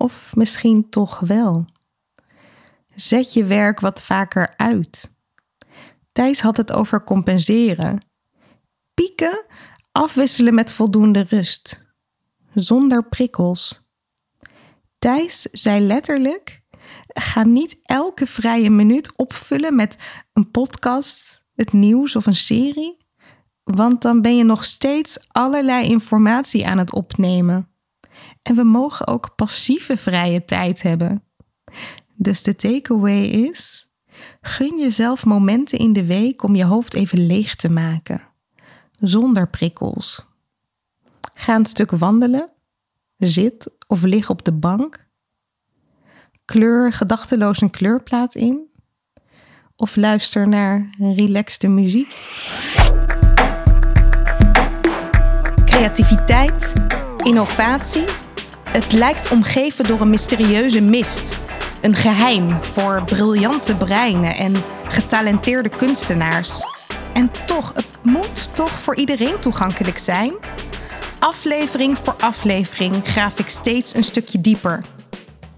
[0.03, 1.65] Of misschien toch wel.
[2.95, 5.15] Zet je werk wat vaker uit.
[6.11, 8.05] Thijs had het over compenseren.
[8.93, 9.45] Pieken
[9.91, 11.85] afwisselen met voldoende rust.
[12.53, 13.89] Zonder prikkels.
[14.99, 16.61] Thijs zei letterlijk:
[17.07, 19.97] ga niet elke vrije minuut opvullen met
[20.33, 22.97] een podcast, het nieuws of een serie,
[23.63, 27.72] want dan ben je nog steeds allerlei informatie aan het opnemen.
[28.43, 31.23] En we mogen ook passieve vrije tijd hebben.
[32.15, 33.87] Dus de takeaway is:
[34.41, 38.21] gun jezelf momenten in de week om je hoofd even leeg te maken,
[38.99, 40.25] zonder prikkels.
[41.33, 42.49] Ga een stuk wandelen,
[43.17, 45.05] zit of lig op de bank.
[46.45, 48.71] Kleur gedachteloos een kleurplaat in.
[49.75, 52.17] Of luister naar relaxte muziek.
[55.65, 56.73] Creativiteit,
[57.23, 58.22] innovatie.
[58.73, 61.39] Het lijkt omgeven door een mysterieuze mist.
[61.81, 64.53] Een geheim voor briljante breinen en
[64.87, 66.63] getalenteerde kunstenaars.
[67.13, 70.33] En toch, het moet toch voor iedereen toegankelijk zijn?
[71.19, 74.83] Aflevering voor aflevering graaf ik steeds een stukje dieper.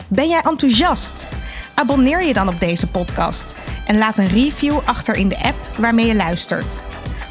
[0.08, 1.28] Ben jij enthousiast?
[1.76, 3.56] Abonneer je dan op deze podcast
[3.86, 6.82] en laat een review achter in de app waarmee je luistert.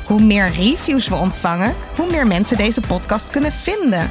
[0.06, 4.10] Hoe meer reviews we ontvangen, hoe meer mensen deze podcast kunnen vinden.